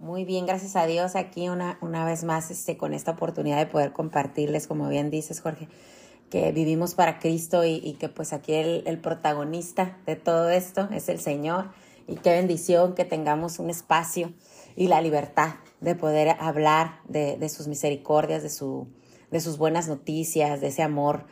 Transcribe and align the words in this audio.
Muy 0.00 0.24
bien, 0.24 0.46
gracias 0.46 0.76
a 0.76 0.86
Dios 0.86 1.14
aquí 1.14 1.50
una, 1.50 1.76
una 1.82 2.06
vez 2.06 2.24
más 2.24 2.50
este, 2.50 2.78
con 2.78 2.94
esta 2.94 3.10
oportunidad 3.10 3.58
de 3.58 3.66
poder 3.66 3.92
compartirles, 3.92 4.66
como 4.66 4.88
bien 4.88 5.10
dices 5.10 5.42
Jorge, 5.42 5.68
que 6.30 6.52
vivimos 6.52 6.94
para 6.94 7.18
Cristo 7.18 7.66
y, 7.66 7.98
que 8.00 8.08
pues 8.08 8.32
aquí 8.32 8.54
el, 8.54 8.82
el, 8.86 8.98
protagonista 8.98 9.98
de 10.06 10.16
todo 10.16 10.48
esto 10.48 10.88
es 10.90 11.10
el 11.10 11.20
Señor. 11.20 11.72
Y 12.08 12.14
qué 12.14 12.30
bendición 12.30 12.94
que 12.94 13.04
tengamos 13.04 13.58
un 13.58 13.68
espacio 13.68 14.32
y 14.74 14.88
la 14.88 15.02
libertad 15.02 15.56
de 15.82 15.94
poder 15.94 16.34
hablar 16.40 17.00
de, 17.06 17.36
de 17.36 17.48
sus 17.50 17.68
misericordias, 17.68 18.42
de, 18.42 18.48
su, 18.48 18.88
de 19.30 19.40
sus 19.40 19.58
buenas 19.58 19.86
noticias, 19.86 20.62
de 20.62 20.68
ese 20.68 20.82
amor 20.82 21.26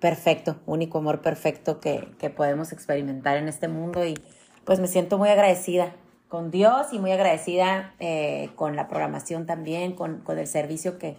perfecto, 0.00 0.56
único 0.64 0.96
amor 0.96 1.20
perfecto 1.20 1.78
que, 1.78 2.08
que 2.18 2.30
podemos 2.30 2.72
experimentar 2.72 3.36
en 3.36 3.48
este 3.48 3.68
mundo. 3.68 4.02
Y 4.06 4.14
pues 4.64 4.80
me 4.80 4.88
siento 4.88 5.18
muy 5.18 5.28
agradecida 5.28 5.94
con 6.34 6.50
Dios 6.50 6.88
y 6.90 6.98
muy 6.98 7.12
agradecida 7.12 7.94
eh, 8.00 8.50
con 8.56 8.74
la 8.74 8.88
programación 8.88 9.46
también, 9.46 9.92
con, 9.92 10.18
con 10.22 10.36
el 10.36 10.48
servicio 10.48 10.98
que, 10.98 11.16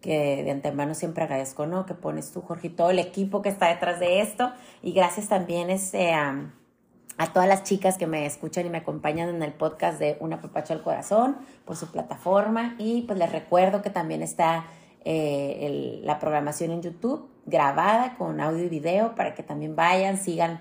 que 0.00 0.44
de 0.44 0.52
antemano 0.52 0.94
siempre 0.94 1.24
agradezco, 1.24 1.66
¿no? 1.66 1.84
Que 1.84 1.94
pones 1.94 2.30
tú, 2.30 2.42
Jorge, 2.42 2.68
y 2.68 2.70
todo 2.70 2.90
el 2.90 3.00
equipo 3.00 3.42
que 3.42 3.48
está 3.48 3.66
detrás 3.66 3.98
de 3.98 4.20
esto. 4.20 4.52
Y 4.80 4.92
gracias 4.92 5.26
también 5.26 5.68
este, 5.68 6.12
a, 6.12 6.48
todas 7.32 7.48
las 7.48 7.64
chicas 7.64 7.98
que 7.98 8.06
me 8.06 8.24
escuchan 8.24 8.64
y 8.64 8.70
me 8.70 8.78
acompañan 8.78 9.30
en 9.30 9.42
el 9.42 9.52
podcast 9.52 9.98
de 9.98 10.16
Una 10.20 10.40
Papacho 10.40 10.74
al 10.74 10.84
Corazón 10.84 11.38
por 11.64 11.74
su 11.74 11.90
plataforma. 11.90 12.76
Y 12.78 13.02
pues 13.02 13.18
les 13.18 13.32
recuerdo 13.32 13.82
que 13.82 13.90
también 13.90 14.22
está 14.22 14.66
eh, 15.04 16.00
la 16.04 16.20
programación 16.20 16.70
en 16.70 16.82
YouTube 16.82 17.28
grabada 17.46 18.14
con 18.16 18.40
audio 18.40 18.62
y 18.62 18.68
video 18.68 19.16
para 19.16 19.34
que 19.34 19.42
también 19.42 19.74
vayan, 19.74 20.18
sigan 20.18 20.60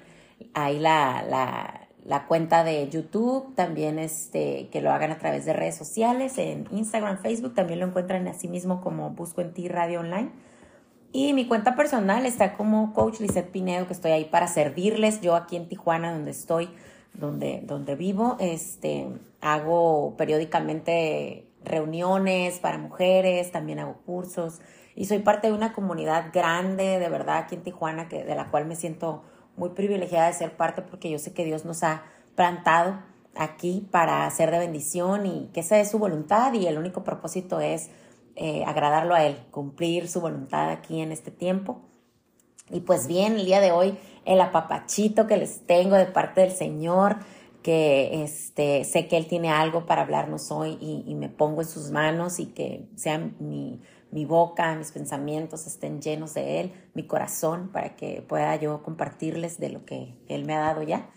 ahí 0.55 0.79
la, 0.79 1.23
la 1.29 1.80
la 2.05 2.25
cuenta 2.27 2.63
de 2.63 2.89
YouTube, 2.89 3.53
también 3.55 3.99
este, 3.99 4.69
que 4.71 4.81
lo 4.81 4.91
hagan 4.91 5.11
a 5.11 5.19
través 5.19 5.45
de 5.45 5.53
redes 5.53 5.75
sociales, 5.75 6.37
en 6.37 6.67
Instagram, 6.71 7.19
Facebook, 7.19 7.53
también 7.53 7.79
lo 7.79 7.87
encuentran 7.87 8.27
así 8.27 8.47
mismo 8.47 8.81
como 8.81 9.11
Busco 9.11 9.41
en 9.41 9.53
Ti 9.53 9.67
Radio 9.67 9.99
Online. 9.99 10.31
Y 11.11 11.33
mi 11.33 11.47
cuenta 11.47 11.75
personal 11.75 12.25
está 12.25 12.53
como 12.53 12.93
Coach 12.93 13.19
Lizette 13.19 13.51
Pinedo, 13.51 13.85
que 13.85 13.93
estoy 13.93 14.11
ahí 14.11 14.25
para 14.25 14.47
servirles. 14.47 15.21
Yo 15.21 15.35
aquí 15.35 15.57
en 15.57 15.67
Tijuana, 15.67 16.13
donde 16.13 16.31
estoy, 16.31 16.69
donde, 17.13 17.61
donde 17.65 17.95
vivo, 17.95 18.37
este, 18.39 19.07
hago 19.41 20.15
periódicamente 20.17 21.47
reuniones 21.63 22.59
para 22.59 22.77
mujeres, 22.77 23.51
también 23.51 23.79
hago 23.79 23.97
cursos 24.05 24.61
y 24.95 25.05
soy 25.05 25.19
parte 25.19 25.47
de 25.47 25.53
una 25.53 25.73
comunidad 25.73 26.31
grande, 26.33 26.99
de 26.99 27.09
verdad, 27.09 27.37
aquí 27.37 27.55
en 27.55 27.63
Tijuana, 27.63 28.09
que, 28.09 28.23
de 28.23 28.35
la 28.35 28.49
cual 28.49 28.65
me 28.65 28.75
siento 28.75 29.23
muy 29.61 29.69
privilegiada 29.69 30.25
de 30.25 30.33
ser 30.33 30.57
parte 30.57 30.81
porque 30.81 31.11
yo 31.11 31.19
sé 31.19 31.33
que 31.33 31.45
Dios 31.45 31.65
nos 31.65 31.83
ha 31.83 32.01
plantado 32.35 32.99
aquí 33.35 33.87
para 33.91 34.27
ser 34.31 34.49
de 34.49 34.57
bendición 34.57 35.27
y 35.27 35.51
que 35.53 35.59
esa 35.59 35.79
es 35.79 35.91
su 35.91 35.99
voluntad 35.99 36.51
y 36.53 36.65
el 36.65 36.79
único 36.79 37.03
propósito 37.03 37.59
es 37.59 37.91
eh, 38.35 38.63
agradarlo 38.65 39.13
a 39.13 39.23
Él, 39.23 39.37
cumplir 39.51 40.07
su 40.07 40.19
voluntad 40.19 40.71
aquí 40.71 40.99
en 40.99 41.11
este 41.11 41.29
tiempo. 41.29 41.79
Y 42.71 42.79
pues 42.79 43.05
bien, 43.05 43.35
el 43.35 43.45
día 43.45 43.59
de 43.61 43.71
hoy 43.71 43.99
el 44.25 44.41
apapachito 44.41 45.27
que 45.27 45.37
les 45.37 45.63
tengo 45.67 45.95
de 45.95 46.07
parte 46.07 46.41
del 46.41 46.51
Señor, 46.53 47.17
que 47.61 48.23
este, 48.23 48.83
sé 48.83 49.07
que 49.07 49.15
Él 49.15 49.27
tiene 49.27 49.51
algo 49.51 49.85
para 49.85 50.01
hablarnos 50.01 50.49
hoy 50.49 50.79
y, 50.81 51.03
y 51.05 51.13
me 51.13 51.29
pongo 51.29 51.61
en 51.61 51.67
sus 51.67 51.91
manos 51.91 52.39
y 52.39 52.47
que 52.47 52.89
sea 52.95 53.19
mi, 53.39 53.79
mi 54.11 54.25
boca, 54.25 54.75
mis 54.75 54.91
pensamientos 54.91 55.65
estén 55.65 56.01
llenos 56.01 56.33
de 56.33 56.59
Él, 56.59 56.73
mi 56.93 57.03
corazón, 57.03 57.69
para 57.71 57.95
que 57.95 58.21
pueda 58.21 58.55
yo 58.57 58.83
compartirles 58.83 59.59
de 59.59 59.69
lo 59.69 59.85
que 59.85 60.15
Él 60.27 60.45
me 60.45 60.53
ha 60.53 60.59
dado 60.59 60.83
ya. 60.83 61.09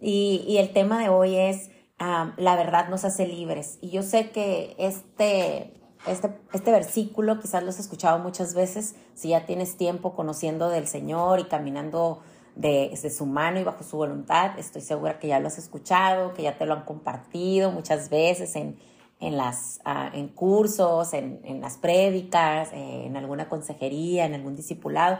Y, 0.00 0.56
el 0.58 0.72
tema 0.72 1.00
de 1.00 1.08
hoy 1.08 1.36
es, 1.36 1.70
la 1.98 2.56
verdad 2.56 2.88
nos 2.88 3.04
hace 3.04 3.26
libres. 3.26 3.78
Y 3.80 3.90
yo 3.90 4.02
sé 4.02 4.30
que 4.30 4.74
este, 4.78 5.72
este, 6.06 6.30
este 6.52 6.70
versículo 6.72 7.40
quizás 7.40 7.62
lo 7.62 7.70
has 7.70 7.78
escuchado 7.78 8.18
muchas 8.18 8.54
veces, 8.54 8.96
si 9.14 9.28
ya 9.28 9.46
tienes 9.46 9.76
tiempo 9.76 10.14
conociendo 10.14 10.68
del 10.68 10.88
Señor 10.88 11.38
y 11.40 11.44
caminando 11.44 12.20
de, 12.56 12.98
de, 13.00 13.10
su 13.10 13.26
mano 13.26 13.60
y 13.60 13.64
bajo 13.64 13.84
su 13.84 13.96
voluntad. 13.96 14.58
Estoy 14.58 14.82
segura 14.82 15.18
que 15.18 15.28
ya 15.28 15.38
lo 15.38 15.46
has 15.46 15.58
escuchado, 15.58 16.34
que 16.34 16.42
ya 16.42 16.58
te 16.58 16.66
lo 16.66 16.74
han 16.74 16.84
compartido 16.84 17.70
muchas 17.70 18.10
veces 18.10 18.56
en, 18.56 18.76
en, 19.20 19.36
las, 19.36 19.80
ah, 19.84 20.10
en 20.12 20.28
cursos, 20.28 21.12
en, 21.14 21.40
en 21.44 21.60
las 21.60 21.76
prédicas, 21.76 22.70
eh, 22.72 23.06
en 23.06 23.16
alguna 23.16 23.48
consejería, 23.48 24.26
en 24.26 24.34
algún 24.34 24.56
discipulado, 24.56 25.18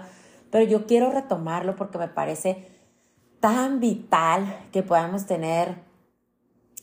pero 0.50 0.64
yo 0.64 0.86
quiero 0.86 1.10
retomarlo 1.10 1.76
porque 1.76 1.98
me 1.98 2.08
parece 2.08 2.68
tan 3.40 3.80
vital 3.80 4.56
que 4.72 4.82
podamos 4.82 5.26
tener 5.26 5.76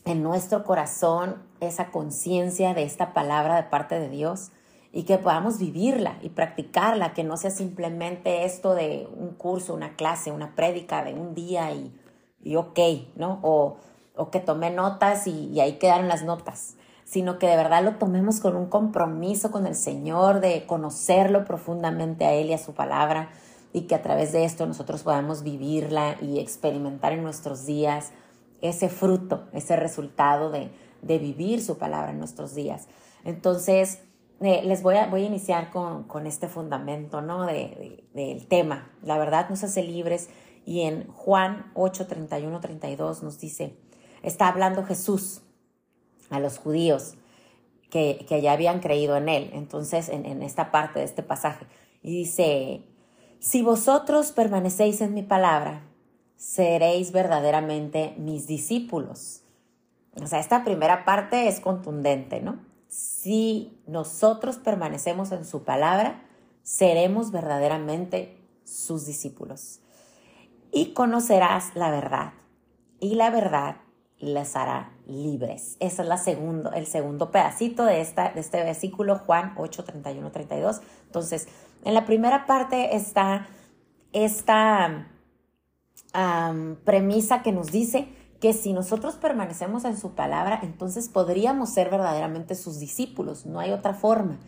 en 0.04 0.22
nuestro 0.22 0.64
corazón 0.64 1.42
esa 1.60 1.90
conciencia 1.90 2.74
de 2.74 2.82
esta 2.82 3.12
palabra 3.12 3.56
de 3.56 3.62
parte 3.64 3.98
de 3.98 4.08
Dios 4.08 4.50
y 4.92 5.04
que 5.04 5.16
podamos 5.16 5.58
vivirla 5.58 6.18
y 6.22 6.28
practicarla, 6.28 7.14
que 7.14 7.24
no 7.24 7.36
sea 7.36 7.50
simplemente 7.50 8.44
esto 8.44 8.74
de 8.74 9.08
un 9.16 9.30
curso, 9.30 9.72
una 9.72 9.96
clase, 9.96 10.32
una 10.32 10.54
prédica 10.54 11.02
de 11.02 11.14
un 11.14 11.34
día 11.34 11.72
y, 11.72 11.98
y 12.42 12.56
ok, 12.56 12.78
¿no? 13.16 13.38
O, 13.42 13.78
o 14.16 14.30
que 14.30 14.40
tomé 14.40 14.70
notas 14.70 15.26
y, 15.26 15.48
y 15.48 15.60
ahí 15.60 15.78
quedaron 15.78 16.08
las 16.08 16.24
notas 16.24 16.76
sino 17.12 17.38
que 17.38 17.46
de 17.46 17.56
verdad 17.56 17.84
lo 17.84 17.96
tomemos 17.96 18.40
con 18.40 18.56
un 18.56 18.70
compromiso 18.70 19.50
con 19.50 19.66
el 19.66 19.74
Señor, 19.74 20.40
de 20.40 20.64
conocerlo 20.64 21.44
profundamente 21.44 22.24
a 22.24 22.32
Él 22.32 22.48
y 22.48 22.54
a 22.54 22.58
su 22.58 22.72
palabra, 22.72 23.28
y 23.74 23.82
que 23.82 23.94
a 23.94 24.00
través 24.00 24.32
de 24.32 24.46
esto 24.46 24.64
nosotros 24.66 25.02
podamos 25.02 25.42
vivirla 25.42 26.16
y 26.22 26.38
experimentar 26.38 27.12
en 27.12 27.22
nuestros 27.22 27.66
días 27.66 28.12
ese 28.62 28.88
fruto, 28.88 29.46
ese 29.52 29.76
resultado 29.76 30.50
de, 30.50 30.70
vivir 31.02 31.62
su 31.62 31.76
palabra 31.76 32.12
en 32.12 32.18
nuestros 32.18 32.54
días. 32.54 32.88
Entonces, 33.24 33.98
eh, 34.40 34.62
les 34.64 34.82
voy 34.82 34.96
a, 34.96 35.08
voy 35.08 35.24
a 35.24 35.26
iniciar 35.26 35.70
con, 35.70 36.26
este 36.26 36.48
fundamento 36.48 37.20
¿no? 37.20 37.44
De, 37.44 38.08
del 38.14 38.46
tema. 38.46 38.90
La 39.02 39.18
verdad 39.18 39.50
nos 39.50 39.62
hace 39.64 39.82
libres 39.82 40.30
y 40.64 40.80
en 40.84 41.06
Juan 41.08 41.72
8, 41.74 42.06
31, 42.06 42.58
32 42.58 43.22
nos 43.22 43.38
dice, 43.38 43.76
está 44.22 44.48
hablando 44.48 44.82
Jesús 44.84 45.42
a 46.32 46.40
los 46.40 46.58
judíos 46.58 47.14
que, 47.90 48.26
ya 48.42 48.52
habían 48.52 48.80
creído 48.80 49.16
en 49.16 49.28
él. 49.28 49.50
Entonces, 49.52 50.08
en, 50.08 50.42
esta 50.42 50.70
parte 50.70 50.98
de 50.98 51.04
este 51.04 51.22
pasaje, 51.22 51.66
y 52.02 52.10
dice, 52.10 52.84
si 53.38 53.62
vosotros 53.62 54.32
permanecéis 54.32 55.02
en 55.02 55.14
mi 55.14 55.22
palabra, 55.22 55.84
seréis 56.36 57.12
verdaderamente 57.12 58.14
mis 58.16 58.46
discípulos. 58.46 59.42
O 60.20 60.26
sea, 60.26 60.40
esta 60.40 60.64
primera 60.64 61.04
parte 61.04 61.48
es 61.48 61.60
contundente, 61.60 62.40
¿no? 62.40 62.60
Si 62.88 63.78
nosotros 63.86 64.56
permanecemos 64.56 65.30
en 65.32 65.44
su 65.44 65.62
palabra, 65.62 66.24
seremos 66.62 67.30
verdaderamente 67.30 68.38
sus 68.64 69.06
discípulos. 69.06 69.80
Y 70.72 70.94
conocerás 70.94 71.74
la 71.74 71.90
verdad, 71.90 72.32
y 73.00 73.16
la 73.16 73.30
verdad 73.30 73.76
les 74.18 74.56
hará 74.56 74.92
libres. 75.12 75.76
Ese 75.80 76.02
es 76.02 76.08
la 76.08 76.16
segundo, 76.16 76.72
el 76.72 76.86
segundo 76.86 77.30
pedacito 77.30 77.84
de, 77.84 78.00
esta, 78.00 78.30
de 78.30 78.40
este 78.40 78.62
versículo, 78.62 79.18
Juan 79.18 79.54
8, 79.56 79.84
31, 79.84 80.30
32. 80.32 80.80
Entonces, 81.06 81.48
en 81.84 81.94
la 81.94 82.04
primera 82.04 82.46
parte 82.46 82.96
está 82.96 83.46
esta 84.12 85.08
premisa 86.84 87.42
que 87.42 87.52
nos 87.52 87.72
dice 87.72 88.08
que 88.40 88.52
si 88.52 88.72
nosotros 88.72 89.14
permanecemos 89.14 89.84
en 89.84 89.96
su 89.96 90.14
palabra, 90.14 90.58
entonces 90.62 91.08
podríamos 91.08 91.70
ser 91.70 91.90
verdaderamente 91.90 92.54
sus 92.54 92.78
discípulos, 92.78 93.46
no 93.46 93.60
hay 93.60 93.70
otra 93.70 93.94
forma. 93.94 94.38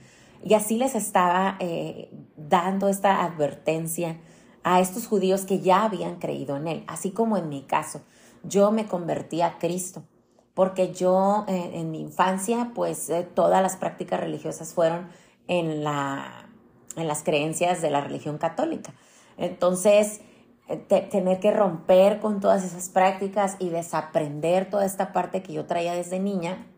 Y 0.42 0.54
así 0.54 0.76
les 0.76 0.94
estaba 0.94 1.56
eh, 1.60 2.10
dando 2.36 2.88
esta 2.88 3.24
advertencia 3.24 4.18
a 4.62 4.80
estos 4.80 5.06
judíos 5.06 5.46
que 5.46 5.60
ya 5.60 5.84
habían 5.84 6.16
creído 6.16 6.56
en 6.56 6.68
él, 6.68 6.84
así 6.86 7.12
como 7.12 7.36
en 7.36 7.48
mi 7.48 7.62
caso 7.62 8.02
yo 8.44 8.70
me 8.70 8.86
convertí 8.86 9.40
a 9.42 9.58
Cristo, 9.58 10.04
porque 10.54 10.92
yo 10.92 11.44
eh, 11.48 11.72
en 11.74 11.90
mi 11.90 12.00
infancia, 12.00 12.70
pues 12.74 13.10
eh, 13.10 13.24
todas 13.24 13.60
las 13.60 13.76
prácticas 13.76 14.20
religiosas 14.20 14.72
fueron 14.72 15.08
en, 15.48 15.82
la, 15.82 16.48
en 16.96 17.08
las 17.08 17.22
creencias 17.24 17.82
de 17.82 17.90
la 17.90 18.00
religión 18.00 18.38
católica. 18.38 18.94
Entonces, 19.36 20.20
eh, 20.68 20.76
tener 20.76 21.40
que 21.40 21.50
romper 21.50 22.20
con 22.20 22.40
todas 22.40 22.64
esas 22.64 22.88
prácticas 22.88 23.56
y 23.58 23.68
desaprender 23.68 24.70
toda 24.70 24.86
esta 24.86 25.12
parte 25.12 25.42
que 25.42 25.52
yo 25.52 25.66
traía 25.66 25.92
desde 25.92 26.20
niña, 26.20 26.68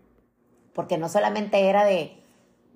porque 0.72 0.96
no 0.96 1.11
solamente 1.11 1.69
era 1.69 1.84
de, 1.84 2.17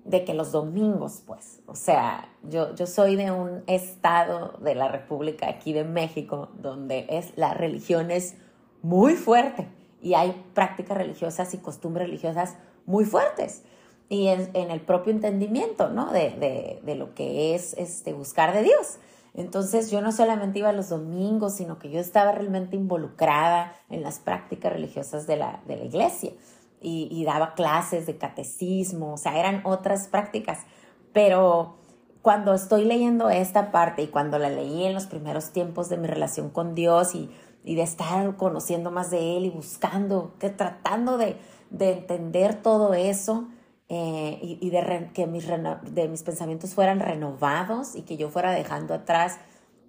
de 0.05 0.23
que 0.23 0.35
los 0.35 0.51
domingos, 0.51 1.23
pues, 1.25 1.61
o 1.65 1.75
sea, 1.75 2.29
yo, 2.43 2.75
yo 2.75 2.85
soy 2.85 3.15
de 3.15 3.31
un 3.31 3.63
estado 3.65 4.59
de 4.59 4.75
la 4.75 4.87
República 4.87 5.49
aquí 5.49 5.73
de 5.73 5.83
México, 5.83 6.49
donde 6.59 7.07
es 7.09 7.35
la 7.37 7.55
religión 7.55 8.11
es 8.11 8.35
muy 8.83 9.15
fuerte 9.15 9.67
y 10.01 10.15
hay 10.15 10.43
prácticas 10.53 10.97
religiosas 10.97 11.53
y 11.53 11.57
costumbres 11.57 12.07
religiosas 12.07 12.55
muy 12.85 13.05
fuertes 13.05 13.63
y 14.11 14.27
en, 14.27 14.49
el 14.53 14.81
propio 14.81 15.13
entendimiento, 15.13 15.87
¿no? 15.87 16.11
De, 16.11 16.81
lo 16.97 17.13
que 17.13 17.55
es 17.55 17.73
este, 17.77 18.11
buscar 18.11 18.53
de 18.53 18.63
Dios. 18.63 18.97
Entonces 19.33 19.89
yo 19.89 20.01
no 20.01 20.11
solamente 20.11 20.59
iba 20.59 20.73
los 20.73 20.89
domingos, 20.89 21.55
sino 21.55 21.79
que 21.79 21.89
yo 21.89 22.01
estaba 22.01 22.33
realmente 22.33 22.75
involucrada 22.75 23.73
en 23.89 24.03
las 24.03 24.19
prácticas 24.19 24.73
religiosas 24.73 25.27
de 25.27 25.37
la, 25.37 25.61
de 25.65 25.77
la 25.77 25.85
iglesia. 25.85 26.31
y, 26.81 27.23
daba 27.23 27.53
clases 27.53 28.05
de 28.05 28.17
catecismo, 28.17 29.13
o 29.13 29.17
sea, 29.17 29.39
eran 29.39 29.61
otras 29.65 30.09
prácticas. 30.09 30.59
Pero 31.13 31.77
cuando 32.21 32.53
estoy 32.53 32.83
leyendo 32.83 33.29
esta 33.29 33.71
parte 33.71 34.01
y 34.01 34.07
cuando 34.07 34.39
la 34.39 34.49
leí 34.49 34.83
en 34.83 34.93
los 34.93 35.05
primeros 35.05 35.51
tiempos 35.51 35.87
de 35.87 35.97
mi 35.97 36.07
relación 36.07 36.49
con 36.49 36.75
Dios 36.75 37.15
y, 37.15 37.29
de 37.63 37.81
estar 37.81 38.35
conociendo 38.37 38.91
más 38.91 39.11
de 39.11 39.37
Él 39.37 39.45
y 39.45 39.49
buscando, 39.49 40.33
que 40.39 40.49
tratando 40.49 41.17
de, 41.17 41.37
entender 41.79 42.61
todo 42.61 42.93
eso 42.93 43.47
eh, 43.87 44.39
y, 44.41 44.69
de 44.69 45.09
que 45.13 45.27
mis, 45.27 45.47
de 45.47 46.07
mis 46.09 46.23
pensamientos 46.23 46.73
fueran 46.73 46.99
renovados 46.99 47.95
y 47.95 48.01
que 48.01 48.17
yo 48.17 48.29
fuera 48.29 48.51
dejando 48.51 48.93
atrás 48.93 49.39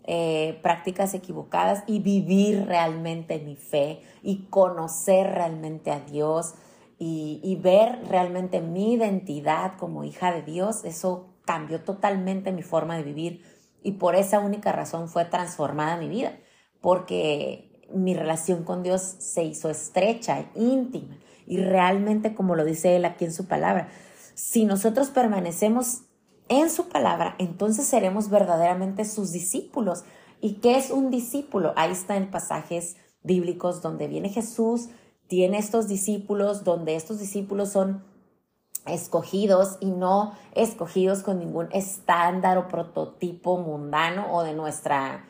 eh, 0.05 0.59
prácticas 0.65 1.15
equivocadas 1.15 1.85
y 1.87 2.01
vivir 2.01 2.67
realmente 2.67 3.39
mi 3.39 3.55
fe 3.55 4.03
y 4.21 4.47
conocer 4.51 5.29
realmente 5.29 5.93
a 5.93 6.01
Dios 6.01 6.55
y, 6.99 7.59
ver 7.63 8.01
realmente 8.09 8.61
mi 8.61 8.95
identidad 8.95 9.77
como 9.77 10.03
hija 10.03 10.33
de 10.33 10.43
Dios, 10.43 10.85
eso 10.85 11.27
cambió 11.45 11.81
totalmente 11.83 12.51
mi 12.51 12.63
forma 12.63 12.97
de 12.97 13.05
vivir 13.05 13.45
y 13.83 13.93
por 13.93 14.17
esa 14.17 14.41
única 14.41 14.73
razón 14.73 15.09
fue 15.09 15.25
transformada 15.25 15.97
mi 15.97 16.09
vida, 16.09 16.33
porque 16.83 17.71
mi 17.95 18.13
relación 18.13 18.65
con 18.65 18.83
Dios 18.83 19.01
se 19.01 19.45
hizo 19.45 19.71
estrecha, 19.71 20.51
íntima 20.55 21.17
y 21.47 21.59
realmente 21.59 22.35
como 22.35 22.55
lo 22.55 22.65
dice 22.65 22.97
él 22.97 23.05
aquí 23.07 23.25
en 23.25 23.33
su 23.33 23.47
palabra, 23.47 23.89
si 24.35 24.65
nosotros 24.65 25.09
permanecemos 25.09 26.03
en 26.49 26.69
su 26.71 26.89
palabra, 26.89 27.35
entonces 27.39 27.87
seremos 27.87 28.29
verdaderamente 28.29 29.05
sus 29.05 29.33
discípulos. 29.33 30.05
¿Y 30.41 30.55
qué 30.55 30.77
es 30.77 30.91
un 30.91 31.11
discípulo? 31.11 31.73
Ahí 31.77 31.93
está 31.93 32.17
en 32.17 32.31
pasajes 32.31 32.97
bíblicos 33.23 33.81
donde 33.81 34.09
viene 34.09 34.29
Jesús, 34.29 34.89
tiene 35.29 35.59
estos 35.59 35.89
discípulos, 35.89 36.65
donde 36.65 36.97
estos 36.97 37.21
discípulos 37.21 37.71
son 37.71 38.05
escogidos 38.87 39.79
y 39.81 39.91
no 39.91 40.33
escogidos 40.55 41.23
con 41.23 41.39
ningún 41.39 41.69
estándar 41.73 42.59
o 42.59 42.69
prototipo 42.69 43.57
mundano 43.59 44.35
o 44.35 44.43
de 44.43 44.55
nuestra 44.55 45.25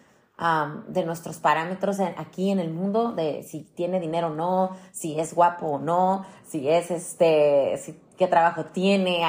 de 0.88 1.04
nuestros 1.04 1.38
parámetros 1.38 2.00
aquí 2.00 2.50
en 2.50 2.58
el 2.58 2.70
mundo 2.72 3.12
de 3.12 3.42
si 3.42 3.60
tiene 3.60 4.00
dinero 4.00 4.28
o 4.28 4.34
no, 4.34 4.76
si 4.90 5.18
es 5.20 5.34
guapo 5.34 5.66
o 5.66 5.78
no, 5.78 6.24
si 6.46 6.68
es 6.68 6.90
este, 6.90 7.80
qué 8.18 8.26
trabajo 8.26 8.64
tiene, 8.66 9.22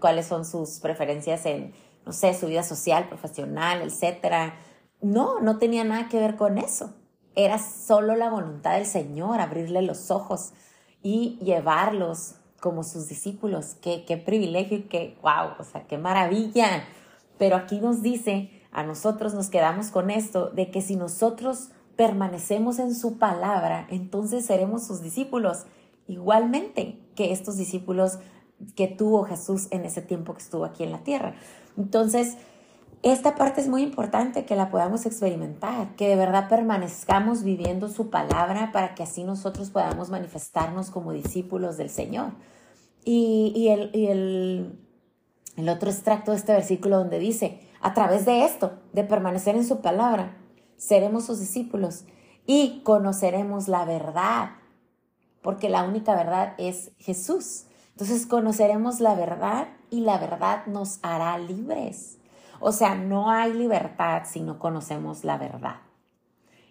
cuáles 0.00 0.26
son 0.26 0.44
sus 0.44 0.80
preferencias 0.80 1.46
en, 1.46 1.72
no 2.04 2.12
sé, 2.12 2.34
su 2.34 2.46
vida 2.46 2.62
social, 2.62 3.08
profesional, 3.08 3.82
etcétera. 3.82 4.54
No, 5.00 5.40
no 5.40 5.58
tenía 5.58 5.84
nada 5.84 6.08
que 6.08 6.18
ver 6.18 6.36
con 6.36 6.58
eso 6.58 6.92
era 7.36 7.58
solo 7.58 8.16
la 8.16 8.30
voluntad 8.30 8.74
del 8.74 8.86
Señor 8.86 9.40
abrirle 9.40 9.82
los 9.82 10.10
ojos 10.10 10.52
y 11.02 11.38
llevarlos 11.42 12.36
como 12.60 12.82
sus 12.84 13.08
discípulos. 13.08 13.76
Qué, 13.80 14.04
qué 14.06 14.16
privilegio 14.16 14.88
qué, 14.88 15.18
wow, 15.22 15.54
o 15.58 15.64
sea, 15.64 15.86
qué 15.86 15.98
maravilla. 15.98 16.84
Pero 17.38 17.56
aquí 17.56 17.80
nos 17.80 18.02
dice, 18.02 18.50
a 18.74 18.82
nosotros 18.82 19.34
nos 19.34 19.48
quedamos 19.48 19.88
con 19.88 20.10
esto, 20.10 20.50
de 20.50 20.70
que 20.70 20.82
si 20.82 20.96
nosotros 20.96 21.70
permanecemos 21.96 22.80
en 22.80 22.94
su 22.94 23.18
palabra, 23.18 23.86
entonces 23.88 24.44
seremos 24.44 24.84
sus 24.84 25.00
discípulos, 25.00 25.64
igualmente 26.08 26.98
que 27.14 27.32
estos 27.32 27.56
discípulos 27.56 28.18
que 28.74 28.88
tuvo 28.88 29.24
Jesús 29.24 29.68
en 29.70 29.84
ese 29.84 30.02
tiempo 30.02 30.34
que 30.34 30.42
estuvo 30.42 30.64
aquí 30.64 30.82
en 30.82 30.90
la 30.90 31.04
tierra. 31.04 31.34
Entonces, 31.78 32.36
esta 33.02 33.36
parte 33.36 33.60
es 33.60 33.68
muy 33.68 33.82
importante 33.82 34.44
que 34.44 34.56
la 34.56 34.70
podamos 34.70 35.06
experimentar, 35.06 35.94
que 35.94 36.08
de 36.08 36.16
verdad 36.16 36.48
permanezcamos 36.48 37.44
viviendo 37.44 37.88
su 37.88 38.10
palabra 38.10 38.72
para 38.72 38.94
que 38.94 39.04
así 39.04 39.22
nosotros 39.22 39.70
podamos 39.70 40.10
manifestarnos 40.10 40.90
como 40.90 41.12
discípulos 41.12 41.76
del 41.76 41.90
Señor. 41.90 42.32
Y, 43.04 43.68
el, 43.68 44.78
el 45.56 45.68
otro 45.68 45.90
extracto 45.90 46.32
de 46.32 46.38
este 46.38 46.52
versículo 46.52 46.96
donde 46.96 47.18
dice, 47.18 47.60
a 47.84 47.92
través 47.92 48.24
de 48.24 48.46
esto, 48.46 48.72
de 48.94 49.04
permanecer 49.04 49.56
en 49.56 49.66
su 49.66 49.82
palabra, 49.82 50.34
seremos 50.78 51.26
sus 51.26 51.38
discípulos 51.38 52.06
y 52.46 52.80
conoceremos 52.82 53.68
la 53.68 53.84
verdad, 53.84 54.52
porque 55.42 55.68
la 55.68 55.84
única 55.84 56.14
verdad 56.14 56.54
es 56.56 56.92
Jesús. 56.96 57.66
Entonces 57.90 58.26
conoceremos 58.26 59.00
la 59.00 59.14
verdad 59.14 59.68
y 59.90 60.00
la 60.00 60.16
verdad 60.16 60.64
nos 60.64 60.98
hará 61.02 61.36
libres. 61.36 62.16
O 62.58 62.72
sea, 62.72 62.94
no 62.94 63.30
hay 63.30 63.52
libertad 63.52 64.22
si 64.24 64.40
no 64.40 64.58
conocemos 64.58 65.22
la 65.22 65.36
verdad. 65.36 65.76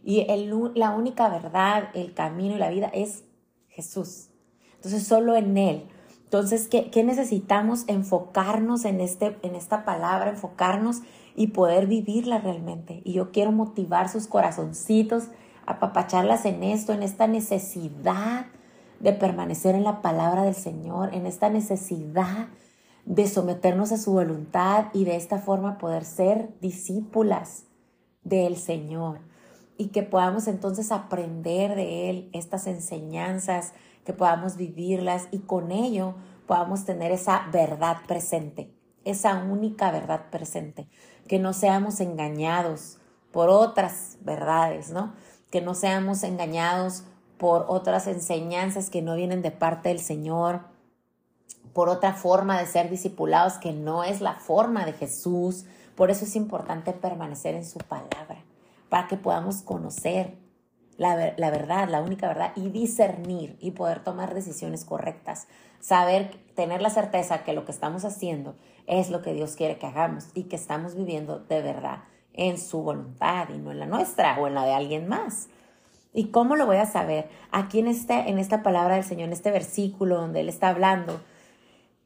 Y 0.04 0.25
la 0.74 0.89
única 0.89 1.30
verdad, 1.30 1.89
el 1.94 2.16
camino 2.16 2.56
y 2.56 2.57
la 2.57 2.69
vida 2.69 2.88
es 2.92 3.24
Jesús. 3.69 4.30
Entonces, 4.77 5.06
solo 5.06 5.36
en 5.36 5.56
Él. 5.59 5.88
Entonces, 6.33 6.68
¿qué, 6.68 7.03
necesitamos? 7.03 7.83
Enfocarnos 7.85 8.85
en, 8.85 9.01
este, 9.01 9.38
en 9.44 9.53
esta 9.53 9.85
palabra, 9.85 10.31
enfocarnos 10.31 11.01
y 11.35 11.47
poder 11.47 11.85
vivirla 11.85 12.39
realmente. 12.39 13.03
Y 13.03 13.13
yo 13.13 13.31
quiero 13.31 13.51
motivar 13.51 14.09
sus 14.09 14.25
corazoncitos, 14.25 15.25
apapacharlas 15.68 16.45
en 16.45 16.63
esto, 16.63 16.91
en 16.91 17.03
esta 17.03 17.27
necesidad 17.27 18.47
de 19.00 19.13
permanecer 19.13 19.75
en 19.75 19.83
la 19.83 20.01
palabra 20.01 20.41
del 20.41 20.56
Señor, 20.56 21.13
en 21.13 21.27
esta 21.27 21.50
necesidad 21.50 22.47
de 23.06 23.27
someternos 23.27 23.91
a 23.91 24.00
su 24.00 24.13
voluntad 24.13 24.85
y 24.91 25.06
de 25.06 25.18
esta 25.18 25.38
forma 25.38 25.77
poder 25.77 26.03
ser 26.03 26.50
discípulas 26.62 27.65
del 28.24 28.57
Señor 28.57 29.19
y 29.77 29.89
que 29.89 30.03
podamos 30.03 30.47
entonces 30.47 30.91
aprender 30.91 31.75
de 31.75 32.09
Él 32.09 32.30
estas 32.33 32.68
enseñanzas, 32.68 33.74
que 34.06 34.14
podamos 34.14 34.58
vivirlas 34.58 35.28
y 35.32 35.40
con 35.40 35.72
ello 35.72 36.16
podamos 36.48 36.86
tener 36.86 37.12
esa 37.12 37.48
verdad 37.52 37.98
presente, 38.08 38.74
esa 39.06 39.36
única 39.44 39.92
verdad 39.92 40.30
presente, 40.30 40.88
que 41.28 41.40
no 41.40 41.54
seamos 41.54 42.00
engañados 42.00 43.00
por 43.32 43.50
otras 43.50 44.18
verdades, 44.22 44.92
¿no? 44.92 45.14
Que 45.52 45.62
no 45.62 45.74
seamos 45.74 46.24
engañados 46.24 47.04
por 47.38 47.66
otras 47.68 48.08
enseñanzas 48.08 48.90
que 48.90 49.02
no 49.02 49.16
vienen 49.16 49.42
de 49.42 49.52
parte 49.52 49.90
del 49.90 50.00
Señor, 50.00 50.62
por 51.74 51.90
otra 51.90 52.14
forma 52.14 52.60
de 52.60 52.68
ser 52.68 52.90
discipulados 52.90 53.54
que 53.54 53.74
no 53.74 54.04
es 54.04 54.22
la 54.22 54.36
forma 54.36 54.86
de 54.86 54.94
Jesús. 54.94 55.66
Por 55.96 56.12
eso 56.12 56.26
es 56.26 56.36
importante 56.36 56.94
permanecer 56.94 57.56
en 57.56 57.66
su 57.66 57.80
palabra, 57.80 58.44
para 58.90 59.08
que 59.08 59.18
podamos 59.18 59.64
conocer 59.64 60.38
la, 60.97 61.16
verdad, 61.16 61.90
la 61.90 62.02
única 62.02 62.28
verdad, 62.28 62.52
y 62.56 62.69
discernir 62.69 63.57
y 63.59 63.71
poder 63.71 64.04
tomar 64.04 64.33
decisiones 64.33 64.85
correctas. 64.85 65.47
Saber, 65.80 66.31
tener 66.56 66.81
la 66.81 66.90
certeza 66.90 67.44
que 67.44 67.54
lo 67.54 67.66
que 67.66 67.71
estamos 67.71 68.06
haciendo 68.06 68.56
es 68.88 69.09
lo 69.09 69.21
que 69.21 69.33
Dios 69.33 69.56
quiere 69.56 69.78
que 69.78 69.88
hagamos 69.88 70.30
y 70.33 70.44
que 70.44 70.56
estamos 70.56 70.95
viviendo 70.95 71.40
de 71.40 71.62
verdad 71.62 72.04
en 72.33 72.57
su 72.57 72.81
voluntad 72.81 73.50
y 73.50 73.57
no 73.57 73.71
en 73.71 73.80
la 73.80 73.85
nuestra 73.85 74.40
o 74.40 74.47
en 74.47 74.56
la 74.56 74.66
de 74.66 74.73
alguien 74.73 75.07
más. 75.07 75.50
¿Y 76.14 76.26
cómo 76.26 76.56
lo 76.56 76.66
voy 76.66 76.78
a 76.78 76.85
saber? 76.85 77.30
Aquí 77.52 77.80
en, 77.80 77.88
este, 77.88 78.14
en 78.30 78.38
esta 78.38 78.62
palabra 78.64 78.95
del 78.95 79.04
Señor, 79.04 79.28
en 79.28 79.33
este 79.33 79.52
versículo 79.52 80.18
donde 80.18 80.42
Él 80.42 80.50
está 80.50 80.69
hablando, 80.69 81.21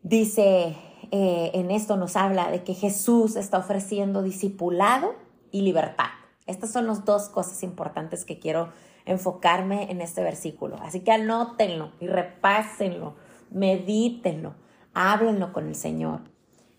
Dice, 0.08 0.77
eh, 1.12 1.51
en 1.53 1.70
esto 1.70 1.98
nos 1.98 2.15
habla 2.15 2.50
de 2.50 2.63
que 2.63 2.74
Jesús 2.74 3.36
está 3.36 3.58
ofreciendo 3.58 4.24
discipulado 4.24 5.15
y 5.51 5.63
libertad. 5.63 6.06
Estas 6.48 6.72
son 6.72 6.88
las 6.88 7.06
dos 7.06 7.30
cosas 7.30 7.62
importantes 7.63 8.25
que 8.25 8.39
quiero 8.39 8.70
enfocarme 9.06 9.92
en 9.92 10.01
este 10.01 10.24
versículo. 10.24 10.77
Así 10.82 11.01
que 11.01 11.12
anótenlo 11.12 11.92
y 12.00 12.08
repásenlo, 12.08 13.16
medítenlo, 13.51 14.56
háblenlo 14.94 15.54
con 15.54 15.68
el 15.68 15.75
Señor, 15.75 16.22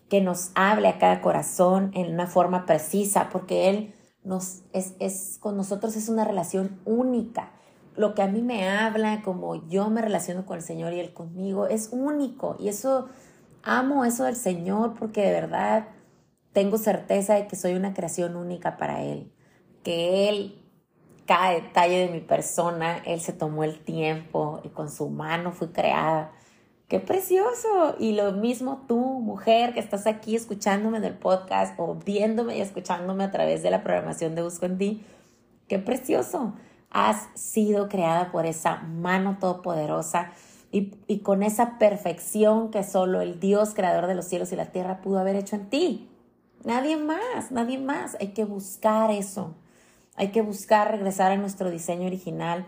que 0.09 0.21
nos 0.21 0.51
hable 0.55 0.89
a 0.89 0.97
cada 0.97 1.21
corazón 1.21 1.91
en 1.93 2.13
una 2.13 2.27
forma 2.27 2.65
precisa, 2.65 3.29
porque 3.31 3.69
Él 3.69 3.93
nos, 4.23 4.63
es, 4.73 5.37
con 5.39 5.55
nosotros 5.55 5.95
es 5.95 6.09
una 6.09 6.25
relación 6.25 6.81
única 6.85 7.51
lo 7.99 8.15
que 8.15 8.21
a 8.21 8.27
mí 8.27 8.41
me 8.41 8.69
habla, 8.69 9.21
como 9.23 9.67
yo 9.67 9.89
me 9.89 10.01
relaciono 10.01 10.45
con 10.45 10.55
el 10.55 10.63
Señor 10.63 10.93
y 10.93 11.01
Él 11.01 11.13
conmigo, 11.13 11.67
es 11.67 11.89
único. 11.91 12.55
Y 12.57 12.69
eso, 12.69 13.09
amo 13.61 14.05
eso 14.05 14.23
del 14.23 14.37
Señor 14.37 14.93
porque 14.97 15.21
de 15.21 15.33
verdad 15.33 15.89
tengo 16.53 16.77
certeza 16.77 17.33
de 17.33 17.47
que 17.47 17.57
soy 17.57 17.73
una 17.73 17.93
creación 17.93 18.37
única 18.37 18.77
para 18.77 19.03
Él. 19.03 19.33
Que 19.83 20.29
Él, 20.29 20.61
cada 21.25 21.51
detalle 21.51 22.07
de 22.07 22.09
mi 22.09 22.21
persona, 22.21 22.97
Él 23.05 23.21
se 23.21 23.33
tomó 23.33 23.63
el 23.63 23.79
tiempo 23.79 24.61
y 24.63 24.69
con 24.69 24.89
su 24.89 25.09
mano 25.09 25.51
fui 25.51 25.69
creada. 25.69 26.31
¡Qué 26.87 26.99
precioso! 26.99 27.95
Y 27.99 28.13
lo 28.13 28.31
mismo 28.31 28.85
tú, 28.87 28.97
mujer, 28.97 29.73
que 29.73 29.79
estás 29.79 30.07
aquí 30.07 30.35
escuchándome 30.35 30.97
en 30.97 31.03
el 31.03 31.13
podcast 31.13 31.75
o 31.77 31.95
viéndome 31.95 32.57
y 32.57 32.61
escuchándome 32.61 33.23
a 33.23 33.31
través 33.31 33.61
de 33.61 33.69
la 33.69 33.83
programación 33.83 34.33
de 34.35 34.41
Busco 34.41 34.65
en 34.65 34.77
Ti. 34.77 35.05
¡Qué 35.67 35.77
precioso! 35.77 36.53
has 36.91 37.27
sido 37.35 37.87
creada 37.87 38.31
por 38.31 38.45
esa 38.45 38.77
mano 38.77 39.37
todopoderosa 39.39 40.31
y, 40.71 40.95
y, 41.07 41.19
con 41.19 41.41
esa 41.43 41.79
perfección 41.79 42.69
que 42.69 42.83
solo 42.83 43.21
el 43.21 43.39
Dios 43.39 43.73
creador 43.73 44.07
de 44.07 44.15
los 44.15 44.25
cielos 44.25 44.51
y 44.51 44.55
la 44.55 44.71
tierra 44.71 45.01
pudo 45.01 45.19
haber 45.19 45.35
hecho 45.35 45.55
en 45.55 45.69
ti. 45.69 46.09
Nadie 46.63 46.97
más, 46.97 47.51
nadie 47.51 47.79
más. 47.79 48.15
Hay 48.19 48.29
que 48.29 48.45
buscar 48.45 49.09
eso. 49.09 49.55
Hay 50.19 50.31
que 50.31 50.41
buscar 50.41 50.91
regresar 50.91 51.31
a 51.31 51.37
nuestro 51.37 51.71
diseño 51.71 52.05
original 52.05 52.65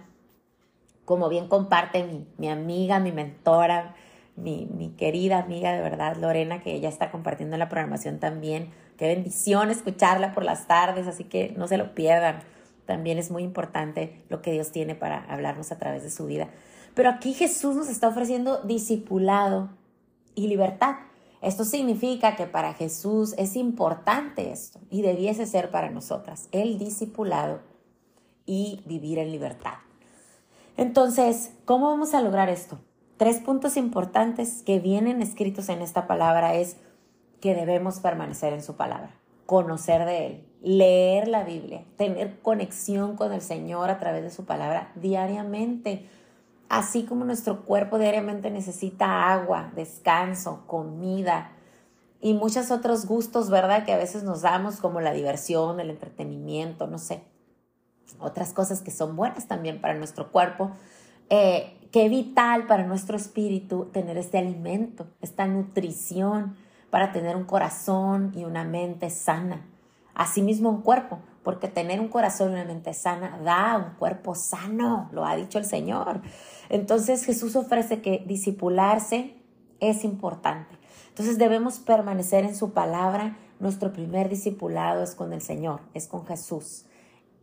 como 1.04 1.28
bien 1.28 1.50
comparte 1.50 2.02
mi, 2.06 2.26
mi 2.38 2.48
amiga, 2.48 3.02
mi 3.02 3.12
mentora, 3.12 3.94
mi, 4.38 4.70
mi, 4.74 4.92
querida 4.92 5.40
amiga 5.40 5.74
de 5.74 5.82
verdad, 5.82 6.16
Lorena, 6.16 6.62
que 6.62 6.74
ella 6.74 6.88
está 6.88 7.12
compartiendo 7.12 7.58
la 7.58 7.68
programación 7.68 8.20
también. 8.20 8.70
Qué 8.96 9.08
bendición 9.08 9.70
escucharla 9.70 10.32
por 10.32 10.46
las 10.46 10.66
tardes, 10.66 11.08
así 11.08 11.26
que 11.26 11.54
no 11.58 11.68
se 11.68 11.78
lo 11.78 11.94
pierdan. 11.94 12.40
También 12.86 13.18
es 13.18 13.32
muy 13.32 13.44
importante 13.44 14.24
lo 14.30 14.42
que 14.42 14.54
Dios 14.54 14.72
tiene 14.72 14.96
para 14.96 15.26
hablarnos 15.26 15.74
a 15.74 15.78
través 15.78 16.04
de 16.04 16.10
su 16.10 16.28
vida. 16.28 16.48
Pero 16.94 17.10
aquí 17.10 17.34
Jesús 17.34 17.76
nos 17.76 17.90
está 17.90 18.08
ofreciendo 18.08 18.62
discipulado 18.64 19.72
y 20.36 20.48
libertad. 20.48 20.96
Esto 21.42 21.66
significa 21.66 22.36
que 22.36 22.46
para 22.46 22.74
Jesús 22.74 23.34
es 23.38 23.56
importante 23.56 24.52
esto 24.52 24.80
y 24.92 25.02
debiese 25.02 25.48
ser 25.48 25.72
para 25.72 25.90
nosotras, 25.90 26.48
el 26.52 26.78
discipulado 26.78 27.62
y 28.46 28.82
vivir 28.86 29.18
en 29.18 29.32
libertad. 29.32 29.74
Entonces, 30.78 31.54
¿cómo 31.66 31.90
vamos 31.90 32.14
a 32.14 32.22
lograr 32.22 32.50
esto? 32.50 32.80
Tres 33.18 33.40
puntos 33.40 33.76
importantes 33.76 34.62
que 34.64 34.80
vienen 34.80 35.22
escritos 35.22 35.70
en 35.70 35.82
esta 35.82 36.08
palabra 36.08 36.56
es 36.56 36.78
que 37.40 37.56
debemos 37.56 38.00
permanecer 38.00 38.54
en 38.54 38.64
su 38.64 38.76
palabra, 38.76 39.16
conocer 39.48 40.06
de 40.06 40.28
Él, 40.28 40.48
leer 40.62 41.28
la 41.28 41.44
Biblia, 41.44 41.84
tener 41.98 42.40
conexión 42.40 43.16
con 43.16 43.34
el 43.34 43.42
Señor 43.42 43.90
a 43.90 44.00
través 44.00 44.24
de 44.24 44.30
su 44.30 44.46
palabra 44.46 44.92
diariamente 44.96 46.08
así 46.72 47.04
como 47.04 47.26
nuestro 47.26 47.66
cuerpo 47.66 48.00
diariamente 48.00 48.50
necesita 48.50 49.30
agua, 49.34 49.72
descanso, 49.76 50.64
comida 50.68 51.52
y 52.22 52.34
muchos 52.34 52.72
otros 52.72 53.06
gustos, 53.06 53.50
¿verdad? 53.50 53.84
Que 53.84 53.92
a 53.92 53.98
veces 53.98 54.24
nos 54.24 54.42
damos 54.42 54.78
como 54.78 55.02
la 55.02 55.12
diversión, 55.12 55.82
el 55.82 55.90
entretenimiento, 55.90 56.88
no 56.88 56.98
sé, 56.98 57.24
otras 58.20 58.54
cosas 58.54 58.82
que 58.82 58.90
son 58.90 59.18
buenas 59.18 59.50
también 59.50 59.82
para 59.82 59.96
nuestro 59.96 60.32
cuerpo. 60.32 60.72
Eh, 61.30 61.78
qué 61.92 62.08
vital 62.08 62.68
para 62.68 62.88
nuestro 62.88 63.18
espíritu 63.18 63.90
tener 63.92 64.18
este 64.18 64.38
alimento, 64.38 65.08
esta 65.20 65.48
nutrición 65.48 66.56
para 66.90 67.12
tener 67.12 67.36
un 67.36 67.44
corazón 67.44 68.32
y 68.34 68.46
una 68.46 68.64
mente 68.64 69.10
sana. 69.10 69.66
Asimismo 70.14 70.70
un 70.70 70.84
cuerpo, 70.84 71.20
porque 71.44 71.68
tener 71.68 72.00
un 72.00 72.08
corazón 72.08 72.52
y 72.52 72.54
una 72.54 72.64
mente 72.64 72.94
sana 72.94 73.40
da 73.44 73.76
un 73.76 73.96
cuerpo 73.96 74.36
sano, 74.36 75.10
lo 75.12 75.26
ha 75.26 75.36
dicho 75.36 75.58
el 75.58 75.66
Señor. 75.66 76.22
Entonces 76.72 77.26
Jesús 77.26 77.58
ofrece 77.58 78.02
que 78.02 78.24
disipularse 78.26 79.36
es 79.82 80.06
importante. 80.06 80.78
Entonces 81.10 81.38
debemos 81.38 81.80
permanecer 81.80 82.46
en 82.46 82.56
su 82.56 82.72
palabra. 82.72 83.38
Nuestro 83.60 83.92
primer 83.92 84.30
discipulado 84.30 85.04
es 85.04 85.14
con 85.14 85.34
el 85.34 85.42
Señor, 85.42 85.82
es 85.94 86.08
con 86.08 86.26
Jesús. 86.26 86.86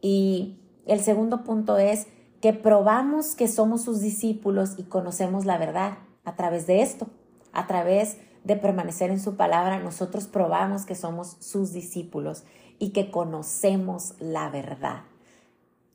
Y 0.01 0.57
el 0.87 1.01
segundo 1.01 1.45
punto 1.45 1.77
es 1.77 2.07
que 2.41 2.55
probamos 2.55 3.35
que 3.35 3.49
somos 3.49 3.83
sus 3.83 4.01
discípulos 4.01 4.77
y 4.79 4.85
conocemos 4.85 5.45
la 5.45 5.59
verdad 5.59 5.99
a 6.25 6.35
través 6.35 6.67
de 6.67 6.81
esto, 6.81 7.09
a 7.53 7.67
través 7.67 8.17
de 8.45 8.57
permanecer 8.57 9.11
en 9.11 9.21
su 9.21 9.37
palabra, 9.37 9.79
nosotros 9.79 10.27
probamos 10.27 10.87
que 10.87 10.95
somos 10.95 11.37
sus 11.41 11.75
discípulos 11.75 12.45
y 12.79 12.91
que 12.91 13.11
conocemos 13.11 14.15
la 14.21 14.49
verdad. 14.49 15.03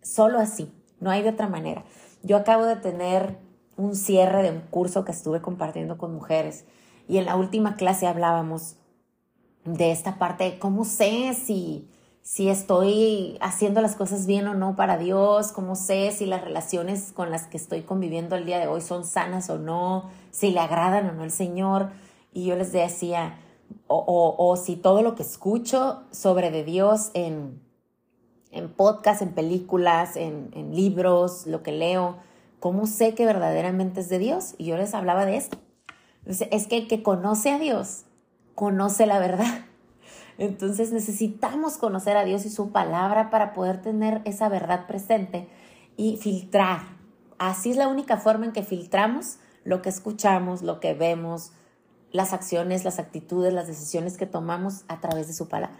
Solo 0.03 0.37
así, 0.37 0.71
no 0.99 1.09
hay 1.09 1.23
de 1.23 1.29
otra 1.29 1.47
manera. 1.47 1.83
Yo 2.23 2.37
acabo 2.37 2.65
de 2.65 2.77
tener 2.77 3.37
un 3.75 3.95
cierre 3.97 4.43
de 4.43 4.51
un 4.51 4.61
curso 4.61 5.03
que 5.03 5.11
estuve 5.11 5.41
compartiendo 5.41 5.97
con 5.97 6.13
mujeres 6.13 6.65
y 7.07 7.17
en 7.17 7.25
la 7.25 7.35
última 7.35 7.75
clase 7.75 8.07
hablábamos 8.07 8.77
de 9.65 9.91
esta 9.91 10.19
parte 10.19 10.57
cómo 10.57 10.85
sé 10.85 11.33
si, 11.33 11.89
si 12.21 12.47
estoy 12.47 13.37
haciendo 13.41 13.81
las 13.81 13.97
cosas 13.97 14.25
bien 14.25 14.47
o 14.47 14.53
no 14.53 14.77
para 14.77 14.97
Dios, 14.97 15.51
cómo 15.51 15.75
sé 15.75 16.11
si 16.11 16.25
las 16.25 16.41
relaciones 16.41 17.11
con 17.11 17.29
las 17.29 17.47
que 17.47 17.57
estoy 17.57 17.81
conviviendo 17.81 18.37
el 18.37 18.45
día 18.45 18.59
de 18.59 18.67
hoy 18.67 18.79
son 18.79 19.05
sanas 19.05 19.49
o 19.49 19.57
no, 19.57 20.09
si 20.31 20.51
le 20.51 20.61
agradan 20.61 21.09
o 21.09 21.13
no 21.13 21.23
al 21.23 21.31
Señor. 21.31 21.91
Y 22.31 22.45
yo 22.45 22.55
les 22.55 22.71
decía, 22.71 23.37
o, 23.87 24.35
o 24.37 24.55
si 24.55 24.75
todo 24.75 25.01
lo 25.01 25.15
que 25.15 25.23
escucho 25.23 26.03
sobre 26.11 26.51
de 26.51 26.63
Dios 26.63 27.11
en, 27.13 27.62
en 28.53 28.69
podcasts, 28.69 29.21
en 29.21 29.33
películas, 29.33 30.15
en, 30.15 30.51
libros, 30.73 31.45
lo 31.47 31.63
que 31.63 31.71
leo, 31.71 32.17
¿cómo 32.59 32.87
sé 32.87 33.15
que 33.15 33.25
verdaderamente 33.25 33.99
es 33.99 34.09
de 34.09 34.19
Dios? 34.19 34.55
Y 34.57 34.65
yo 34.65 34.77
les 34.77 34.93
hablaba 34.93 35.25
de 35.25 35.37
esto. 35.37 35.57
Es 36.25 36.67
que 36.67 36.77
el 36.77 36.87
que 36.87 37.03
conoce 37.03 37.51
a 37.51 37.59
Dios, 37.59 38.05
conoce 38.55 39.05
la 39.05 39.19
verdad. 39.19 39.65
Entonces 40.37 40.91
necesitamos 40.91 41.77
conocer 41.77 42.15
a 42.15 42.23
Dios 42.23 42.45
y 42.45 42.49
su 42.49 42.71
palabra 42.71 43.29
para 43.29 43.53
poder 43.53 43.81
tener 43.81 44.21
esa 44.25 44.47
verdad 44.49 44.87
presente 44.87 45.49
y 45.97 46.17
filtrar. 46.17 46.81
Así 47.39 47.71
es 47.71 47.77
la 47.77 47.87
única 47.87 48.17
forma 48.17 48.45
en 48.45 48.53
que 48.53 48.63
filtramos 48.63 49.39
lo 49.63 49.81
que 49.81 49.89
escuchamos, 49.89 50.61
lo 50.61 50.79
que 50.79 50.93
vemos, 50.93 51.51
las 52.11 52.33
acciones, 52.33 52.83
las 52.85 52.99
actitudes, 52.99 53.53
las 53.53 53.67
decisiones 53.67 54.17
que 54.17 54.25
tomamos 54.25 54.83
a 54.87 55.01
través 55.01 55.27
de 55.27 55.33
su 55.33 55.47
palabra. 55.47 55.79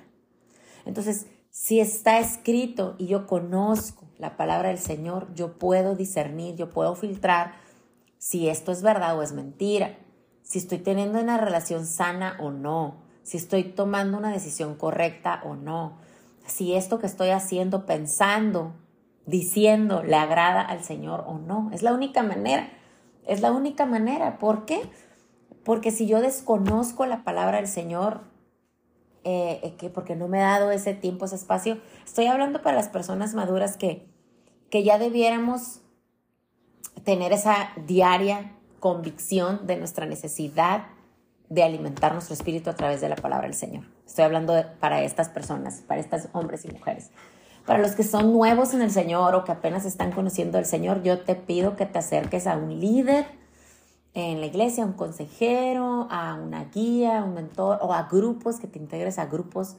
Entonces, 0.85 1.27
si 1.53 1.79
está 1.79 2.17
escrito 2.17 2.95
y 2.97 3.05
yo 3.05 3.27
conozco 3.27 4.07
la 4.17 4.37
palabra 4.37 4.69
del 4.69 4.79
Señor, 4.79 5.31
yo 5.35 5.59
puedo 5.59 5.93
discernir, 5.95 6.55
yo 6.55 6.71
puedo 6.71 6.95
filtrar 6.95 7.53
si 8.17 8.49
esto 8.49 8.71
es 8.71 8.81
verdad 8.81 9.15
o 9.15 9.21
es 9.21 9.33
mentira, 9.33 9.95
si 10.41 10.57
estoy 10.57 10.79
teniendo 10.79 11.21
una 11.21 11.37
relación 11.37 11.85
sana 11.85 12.37
o 12.39 12.49
no, 12.49 13.03
si 13.21 13.37
estoy 13.37 13.65
tomando 13.65 14.17
una 14.17 14.31
decisión 14.31 14.73
correcta 14.73 15.43
o 15.45 15.53
no, 15.53 15.99
si 16.47 16.73
esto 16.73 16.97
que 16.97 17.05
estoy 17.05 17.29
haciendo, 17.29 17.85
pensando, 17.85 18.73
diciendo, 19.27 20.01
le 20.01 20.15
agrada 20.15 20.63
al 20.63 20.83
Señor 20.83 21.23
o 21.27 21.37
no. 21.37 21.69
Es 21.71 21.83
la 21.83 21.93
única 21.93 22.23
manera, 22.23 22.67
es 23.27 23.41
la 23.41 23.51
única 23.51 23.85
manera. 23.85 24.39
¿Por 24.39 24.65
qué? 24.65 24.81
Porque 25.63 25.91
si 25.91 26.07
yo 26.07 26.19
desconozco 26.19 27.05
la 27.05 27.23
palabra 27.23 27.57
del 27.57 27.67
Señor, 27.67 28.32
eh, 29.23 29.75
que 29.77 29.89
porque 29.89 30.15
no 30.15 30.27
me 30.27 30.39
he 30.39 30.41
dado 30.41 30.71
ese 30.71 30.93
tiempo, 30.93 31.25
ese 31.25 31.35
espacio. 31.35 31.77
Estoy 32.05 32.27
hablando 32.27 32.61
para 32.61 32.75
las 32.75 32.89
personas 32.89 33.33
maduras 33.33 33.77
que, 33.77 34.07
que 34.69 34.83
ya 34.83 34.97
debiéramos 34.97 35.81
tener 37.03 37.31
esa 37.33 37.69
diaria 37.85 38.51
convicción 38.79 39.65
de 39.65 39.77
nuestra 39.77 40.05
necesidad 40.05 40.87
de 41.49 41.63
alimentar 41.63 42.13
nuestro 42.13 42.33
espíritu 42.33 42.69
a 42.69 42.75
través 42.75 42.99
de 43.01 43.09
la 43.09 43.15
palabra 43.15 43.47
del 43.47 43.55
Señor. 43.55 43.85
Estoy 44.05 44.25
hablando 44.25 44.53
para 44.79 45.03
estas 45.03 45.29
personas, 45.29 45.83
para 45.87 46.01
estos 46.01 46.27
hombres 46.33 46.65
y 46.65 46.69
mujeres. 46.69 47.11
Para 47.65 47.79
los 47.79 47.93
que 47.93 48.03
son 48.03 48.33
nuevos 48.33 48.73
en 48.73 48.81
el 48.81 48.91
Señor 48.91 49.35
o 49.35 49.43
que 49.45 49.51
apenas 49.51 49.85
están 49.85 50.11
conociendo 50.11 50.57
al 50.57 50.65
Señor, 50.65 51.01
yo 51.03 51.21
te 51.21 51.35
pido 51.35 51.75
que 51.75 51.85
te 51.85 51.99
acerques 51.99 52.47
a 52.47 52.57
un 52.57 52.79
líder 52.79 53.25
en 54.13 54.41
la 54.41 54.45
iglesia, 54.45 54.85
un 54.85 54.93
consejero, 54.93 56.07
a 56.11 56.35
una 56.35 56.65
guía, 56.65 57.23
un 57.23 57.33
mentor 57.33 57.79
o 57.81 57.93
a 57.93 58.03
grupos, 58.03 58.59
que 58.59 58.67
te 58.67 58.77
integres 58.77 59.17
a 59.17 59.25
grupos 59.25 59.75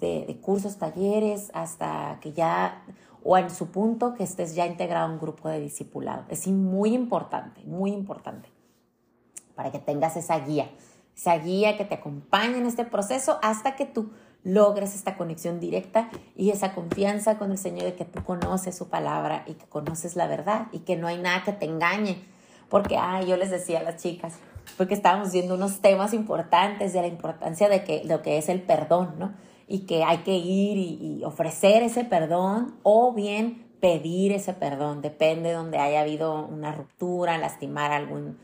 de, 0.00 0.38
cursos, 0.42 0.76
talleres, 0.76 1.50
hasta 1.54 2.18
que 2.20 2.32
ya, 2.32 2.84
o 3.24 3.38
en 3.38 3.50
su 3.50 3.68
punto, 3.68 4.14
que 4.14 4.24
estés 4.24 4.54
ya 4.54 4.66
integrado 4.66 5.06
a 5.06 5.10
un 5.10 5.18
grupo 5.18 5.48
de 5.48 5.60
discipulado. 5.60 6.24
Es 6.28 6.46
muy 6.46 6.94
importante, 6.94 7.62
muy 7.64 7.92
importante, 7.92 8.50
para 9.54 9.72
que 9.72 9.78
tengas 9.78 10.16
esa 10.16 10.38
guía, 10.40 10.70
esa 11.16 11.38
guía 11.38 11.78
que 11.78 11.84
te 11.86 11.94
acompañe 11.94 12.58
en 12.58 12.66
este 12.66 12.84
proceso 12.84 13.38
hasta 13.42 13.76
que 13.76 13.86
tú 13.86 14.10
logres 14.42 14.94
esta 14.94 15.16
conexión 15.16 15.60
directa 15.60 16.08
y 16.34 16.50
esa 16.50 16.74
confianza 16.74 17.38
con 17.38 17.50
el 17.50 17.58
Señor 17.58 17.84
de 17.84 17.94
que 17.94 18.06
tú 18.06 18.24
conoces 18.24 18.74
su 18.76 18.88
palabra 18.88 19.44
y 19.46 19.54
que 19.54 19.66
conoces 19.66 20.16
la 20.16 20.26
verdad 20.26 20.68
y 20.72 20.80
que 20.80 20.96
no 20.96 21.08
hay 21.08 21.18
nada 21.18 21.44
que 21.44 21.52
te 21.52 21.66
engañe 21.66 22.24
porque, 22.70 22.96
ay, 22.96 23.26
yo 23.26 23.36
les 23.36 23.50
decía 23.50 23.80
a 23.80 23.82
las 23.82 23.96
chicas, 24.00 24.38
porque 24.78 24.94
estábamos 24.94 25.32
viendo 25.32 25.54
unos 25.54 25.80
temas 25.80 26.14
importantes 26.14 26.92
de 26.92 27.02
la 27.02 27.08
importancia 27.08 27.68
de 27.68 27.84
que, 27.84 28.02
lo 28.04 28.22
que 28.22 28.38
es 28.38 28.48
el 28.48 28.62
perdón, 28.62 29.16
¿no? 29.18 29.34
Y 29.66 29.80
que 29.80 30.04
hay 30.04 30.18
que 30.18 30.36
ir 30.36 30.78
y, 30.78 31.22
ofrecer 31.24 31.82
ese 31.82 32.04
perdón 32.04 32.76
o 32.82 33.12
bien 33.12 33.66
pedir 33.80 34.32
ese 34.32 34.52
perdón, 34.52 35.02
depende 35.02 35.50
de 35.50 35.54
donde 35.54 35.78
haya 35.78 36.00
habido 36.00 36.46
una 36.46 36.72
ruptura, 36.72 37.38
lastimar 37.38 37.92
a 37.92 37.96
algún, 37.96 38.38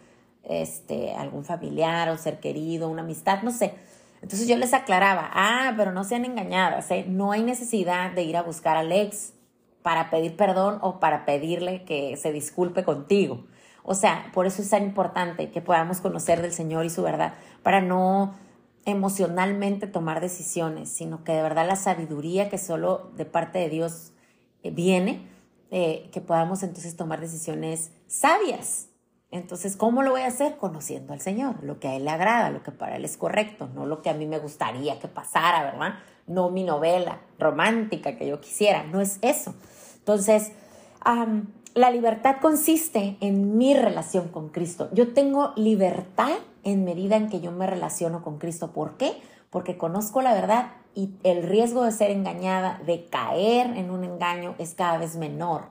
este, 0.45 1.15
algún 1.15 1.45
familiar 1.45 2.09
o 2.11 2.19
ser 2.19 2.41
querido, 2.41 2.89
una 2.89 3.03
amistad, 3.03 3.43
no 3.43 3.51
sé. 3.51 3.75
Entonces 4.23 4.49
yo 4.49 4.57
les 4.57 4.73
aclaraba, 4.75 5.31
ah, 5.33 5.75
pero 5.77 5.93
no 5.93 6.05
sean 6.05 6.25
engañadas, 6.25 6.91
¿eh? 6.91 7.05
no 7.07 7.33
hay 7.33 7.43
necesidad 7.43 8.13
de 8.13 8.23
ir 8.25 8.37
a 8.37 8.43
buscar 8.43 8.77
al 8.77 8.91
ex 8.91 9.35
para 9.83 10.11
pedir 10.11 10.37
perdón 10.37 10.79
o 10.81 10.99
para 10.99 11.25
pedirle 11.27 11.85
que 11.85 12.17
se 12.17 12.33
disculpe 12.33 12.83
contigo. 12.83 13.45
O 13.89 13.95
sea, 13.95 14.31
por 14.35 14.47
eso 14.47 14.63
es 14.63 14.71
tan 14.71 14.83
importante 14.83 15.51
que 15.53 15.63
podamos 15.63 16.01
conocer 16.01 16.43
del 16.43 16.53
Señor 16.53 16.85
y 16.85 16.91
su 16.91 17.03
verdad, 17.03 17.35
para 17.63 17.81
no 17.81 18.35
emocionalmente 18.85 19.87
tomar 19.87 20.21
decisiones, 20.21 20.91
sino 20.91 21.23
que 21.23 21.33
de 21.33 21.43
verdad 21.43 21.69
la 21.69 21.77
sabiduría 21.77 22.51
que 22.51 22.59
solo 22.59 23.13
de 23.17 23.25
parte 23.25 23.61
de 23.61 23.69
Dios 23.69 24.13
eh, 24.65 24.73
viene, 24.73 25.29
eh, 25.71 26.11
que 26.13 26.21
podamos 26.21 26.65
entonces 26.65 26.97
tomar 26.97 27.21
decisiones 27.21 27.93
sabias. 28.09 28.89
Entonces, 29.31 29.77
¿cómo 29.77 30.03
lo 30.03 30.11
voy 30.11 30.23
a 30.23 30.29
hacer? 30.29 30.57
Conociendo 30.57 31.13
al 31.13 31.21
Señor, 31.21 31.63
lo 31.63 31.79
que 31.79 31.87
a 31.87 31.95
Él 31.95 32.07
le 32.07 32.11
agrada, 32.11 32.51
lo 32.51 32.65
que 32.65 32.73
para 32.73 32.97
Él 32.97 33.05
es 33.05 33.17
correcto, 33.17 33.69
no 33.73 33.87
lo 33.87 34.03
que 34.03 34.11
a 34.11 34.15
mí 34.15 34.27
me 34.27 34.39
gustaría 34.39 34.99
que 34.99 35.07
pasara, 35.07 35.63
¿verdad? 35.63 35.95
No 36.27 36.51
mi 36.51 36.65
novela 36.65 37.21
romántica 37.39 38.17
que 38.17 38.27
yo 38.27 38.41
quisiera, 38.41 38.83
no 38.83 39.01
es 39.01 39.19
eso. 39.23 39.55
Entonces, 39.99 40.53
la 41.77 41.91
libertad 41.91 42.37
consiste 42.41 43.19
en 43.21 43.59
mi 43.59 43.75
relación 43.75 44.29
con 44.29 44.49
Cristo. 44.49 44.89
Yo 44.95 45.13
tengo 45.13 45.53
libertad 45.57 46.33
en 46.65 46.87
medida 46.87 47.17
en 47.17 47.29
que 47.29 47.43
yo 47.43 47.53
me 47.53 47.67
relaciono 47.67 48.23
con 48.23 48.39
Cristo. 48.39 48.73
¿Por 48.73 48.97
qué? 48.97 49.13
Porque 49.51 49.77
conozco 49.77 50.23
la 50.23 50.33
verdad 50.33 50.71
y 50.95 51.11
el 51.23 51.43
riesgo 51.43 51.85
de 51.85 51.93
ser 51.93 52.11
engañada, 52.11 52.81
de 52.87 53.05
caer 53.05 53.77
en 53.77 53.91
un 53.91 54.05
engaño, 54.05 54.55
es 54.59 54.73
cada 54.73 54.97
vez 54.97 55.17
menor. 55.17 55.65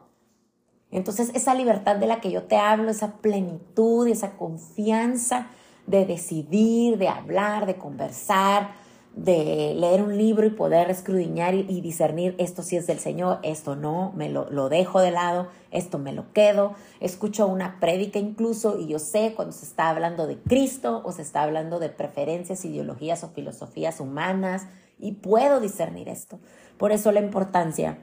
Entonces 0.91 1.31
esa 1.33 1.55
libertad 1.55 1.95
de 1.95 2.05
la 2.05 2.21
que 2.21 2.29
yo 2.29 2.43
te 2.43 2.57
hablo, 2.57 2.91
esa 2.91 3.13
plenitud, 3.13 4.07
esa 4.07 4.38
confianza 4.38 5.47
de 5.88 6.05
decidir, 6.05 7.00
de 7.00 7.07
hablar, 7.07 7.65
de 7.65 7.77
conversar, 7.77 8.75
de 9.15 9.74
leer 9.75 10.01
un 10.01 10.17
libro 10.17 10.45
y 10.45 10.50
poder 10.50 10.89
escudriñar 10.91 11.55
y, 11.55 11.79
discernir 11.79 12.36
esto 12.38 12.63
sí 12.63 12.75
es 12.75 12.86
del 12.86 13.00
Señor, 13.00 13.39
esto 13.43 13.77
no, 13.77 14.12
me 14.13 14.27
lo, 14.27 14.50
lo, 14.50 14.67
dejo 14.67 15.00
de 15.00 15.12
lado, 15.12 15.48
esto 15.72 16.00
me 16.00 16.12
lo 16.12 16.34
quedo. 16.34 16.75
Escucho 17.00 17.48
una 17.48 17.79
prédica 17.79 18.19
incluso 18.19 18.77
y 18.77 18.88
yo 18.88 19.00
sé 19.00 19.34
cuando 19.34 19.53
se 19.53 19.65
está 19.65 19.89
hablando 19.89 20.27
de 20.27 20.38
Cristo 20.38 21.01
o 21.05 21.13
se 21.13 21.22
está 21.22 21.43
hablando 21.43 21.79
de 21.79 21.88
preferencias, 21.89 22.65
ideologías 22.65 23.24
o 23.24 23.29
filosofías 23.29 24.01
humanas 24.01 24.67
y 25.00 25.13
puedo 25.13 25.62
discernir 25.62 26.10
esto. 26.10 26.39
Por 26.77 26.91
eso 26.91 27.13
la 27.13 27.22
importancia 27.22 28.00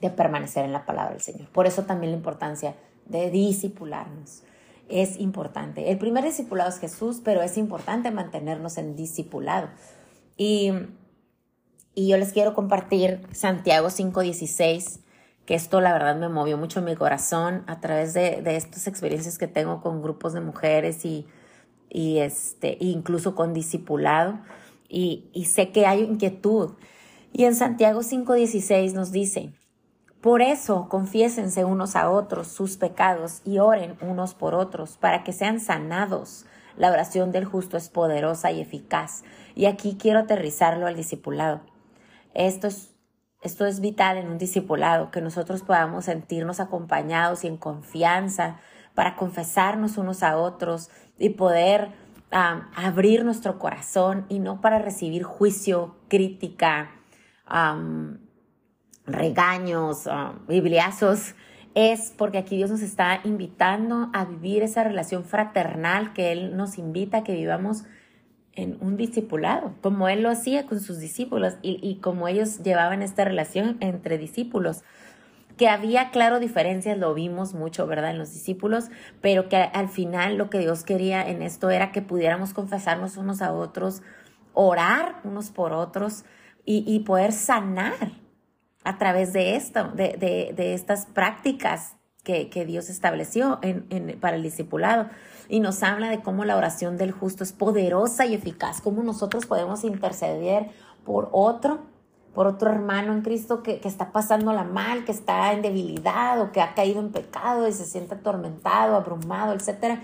de 0.00 0.10
permanecer 0.10 0.64
en 0.64 0.72
la 0.72 0.86
palabra 0.86 1.12
del 1.12 1.22
Señor. 1.22 1.48
Por 1.50 1.66
eso 1.66 1.84
también 1.84 2.12
la 2.12 2.16
importancia 2.16 2.74
de 3.04 3.30
discipularnos. 3.30 4.42
Es 4.88 5.18
importante. 5.18 5.90
El 5.90 5.98
primer 5.98 6.24
discipulado 6.24 6.70
es 6.70 6.78
Jesús, 6.78 7.20
pero 7.24 7.42
es 7.42 7.56
importante 7.56 8.10
mantenernos 8.10 8.76
en 8.78 8.96
discipulado. 8.96 9.68
Y, 10.36 10.72
yo 11.96 12.16
les 12.16 12.32
quiero 12.32 12.54
compartir 12.54 13.20
Santiago 13.32 13.88
5:16, 13.88 15.00
que 15.46 15.54
esto 15.54 15.80
la 15.80 15.92
verdad 15.92 16.16
me 16.16 16.28
movió 16.28 16.58
mucho 16.58 16.82
mi 16.82 16.96
corazón 16.96 17.62
a 17.66 17.80
través 17.80 18.14
de, 18.14 18.42
estas 18.56 18.86
experiencias 18.86 19.38
que 19.38 19.46
tengo 19.46 19.80
con 19.80 20.02
grupos 20.02 20.32
de 20.32 20.40
mujeres 20.40 21.04
y, 21.04 21.26
este, 21.90 22.76
incluso 22.80 23.34
con 23.34 23.54
discipulado. 23.54 24.40
Y, 24.88 25.30
y 25.32 25.46
sé 25.46 25.70
que 25.70 25.86
hay 25.86 26.02
inquietud. 26.02 26.72
Y 27.32 27.44
en 27.44 27.54
Santiago 27.54 28.02
5:16 28.02 28.92
nos 28.92 29.12
dice, 29.12 29.52
por 30.24 30.40
eso 30.40 30.88
confiésense 30.88 31.66
unos 31.66 31.96
a 31.96 32.08
otros 32.08 32.48
sus 32.48 32.78
pecados 32.78 33.42
y 33.44 33.58
oren 33.58 33.98
unos 34.00 34.32
por 34.32 34.54
otros 34.54 34.96
para 34.96 35.22
que 35.22 35.34
sean 35.34 35.60
sanados. 35.60 36.46
La 36.78 36.90
oración 36.90 37.30
del 37.30 37.44
justo 37.44 37.76
es 37.76 37.90
poderosa 37.90 38.50
y 38.50 38.62
eficaz. 38.62 39.22
Y 39.54 39.66
aquí 39.66 39.96
quiero 39.98 40.20
aterrizarlo 40.20 40.86
al 40.86 40.96
discipulado. 40.96 41.60
Esto 42.34 42.66
es, 42.66 42.94
esto 43.42 43.66
es 43.66 43.80
vital 43.80 44.16
en 44.16 44.28
un 44.28 44.38
discipulado, 44.38 45.10
que 45.10 45.20
nosotros 45.20 45.62
podamos 45.62 46.06
sentirnos 46.06 46.60
acompañados 46.60 47.44
y 47.44 47.46
en 47.46 47.56
confianza 47.56 48.58
para 48.94 49.16
confesarnos 49.16 49.98
unos 49.98 50.22
a 50.22 50.36
otros 50.36 50.90
y 51.18 51.30
poder 51.30 51.92
abrir 52.30 53.24
nuestro 53.24 53.60
corazón 53.60 54.26
y 54.28 54.40
no 54.40 54.60
para 54.60 54.80
recibir 54.80 55.22
juicio, 55.22 55.96
crítica, 56.08 56.90
regaños, 59.06 60.08
bibliazos 60.48 61.34
es 61.74 62.12
porque 62.16 62.38
aquí 62.38 62.56
Dios 62.56 62.70
nos 62.70 62.82
está 62.82 63.20
invitando 63.24 64.08
a 64.12 64.24
vivir 64.24 64.62
esa 64.62 64.84
relación 64.84 65.24
fraternal 65.24 66.12
que 66.12 66.32
Él 66.32 66.56
nos 66.56 66.78
invita 66.78 67.18
a 67.18 67.24
que 67.24 67.34
vivamos 67.34 67.84
en 68.56 68.78
un 68.80 68.96
discipulado, 68.96 69.74
como 69.80 70.08
Él 70.08 70.22
lo 70.22 70.30
hacía 70.30 70.66
con 70.66 70.80
sus 70.80 70.98
discípulos 70.98 71.54
y, 71.62 71.96
como 71.96 72.28
ellos 72.28 72.62
llevaban 72.62 73.02
esta 73.02 73.24
relación 73.24 73.76
entre 73.80 74.18
discípulos 74.18 74.82
que 75.56 75.68
había, 75.68 76.10
claro, 76.10 76.40
diferencias, 76.40 76.98
lo 76.98 77.14
vimos 77.14 77.54
mucho, 77.54 77.86
¿verdad?, 77.86 78.10
en 78.10 78.18
los 78.18 78.32
discípulos, 78.32 78.86
pero 79.20 79.48
que 79.48 79.56
al 79.56 79.88
final 79.88 80.36
lo 80.36 80.50
que 80.50 80.58
Dios 80.58 80.82
quería 80.82 81.22
en 81.28 81.42
esto 81.42 81.70
era 81.70 81.92
que 81.92 82.02
pudiéramos 82.02 82.52
confesarnos 82.52 83.16
unos 83.16 83.40
a 83.40 83.52
otros, 83.52 84.02
orar 84.52 85.20
unos 85.22 85.50
por 85.50 85.72
otros 85.72 86.24
y, 86.64 86.84
y 86.86 87.00
poder 87.00 87.32
sanar 87.32 87.94
a 88.84 88.98
través 88.98 89.32
de 89.32 89.56
esto, 89.56 89.92
de, 89.94 90.52
de, 90.56 90.74
estas 90.74 91.06
prácticas 91.06 91.96
que, 92.22 92.50
que 92.50 92.64
Dios 92.64 92.90
estableció 92.90 93.58
en, 93.62 93.86
en, 93.90 94.18
para 94.18 94.36
el 94.36 94.42
discipulado. 94.42 95.08
Y 95.48 95.60
nos 95.60 95.82
habla 95.82 96.10
de 96.10 96.22
cómo 96.22 96.44
la 96.44 96.56
oración 96.56 96.96
del 96.96 97.12
justo 97.12 97.44
es 97.44 97.52
poderosa 97.52 98.26
y 98.26 98.34
eficaz, 98.34 98.80
cómo 98.80 99.02
nosotros 99.02 99.46
podemos 99.46 99.84
interceder 99.84 100.70
por 101.04 101.28
otro, 101.32 101.80
por 102.34 102.46
otro 102.46 102.70
hermano 102.70 103.12
en 103.12 103.22
Cristo 103.22 103.62
que, 103.62 103.80
que 103.80 103.88
está 103.88 104.10
pasándola 104.10 104.64
mal, 104.64 105.04
que 105.04 105.12
está 105.12 105.52
en 105.52 105.62
debilidad 105.62 106.40
o 106.40 106.50
que 106.50 106.60
ha 106.60 106.74
caído 106.74 107.00
en 107.00 107.12
pecado 107.12 107.68
y 107.68 107.72
se 107.72 107.84
siente 107.84 108.14
atormentado, 108.14 108.96
abrumado, 108.96 109.52
etc. 109.52 110.00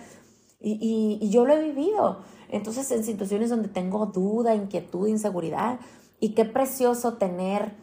Y, 0.60 0.72
y, 0.72 1.24
y 1.24 1.30
yo 1.30 1.46
lo 1.46 1.54
he 1.54 1.62
vivido. 1.62 2.18
Entonces, 2.48 2.90
en 2.90 3.04
situaciones 3.04 3.50
donde 3.50 3.68
tengo 3.68 4.06
duda, 4.06 4.54
inquietud, 4.54 5.08
inseguridad, 5.08 5.78
y 6.20 6.34
qué 6.34 6.44
precioso 6.44 7.14
tener 7.14 7.74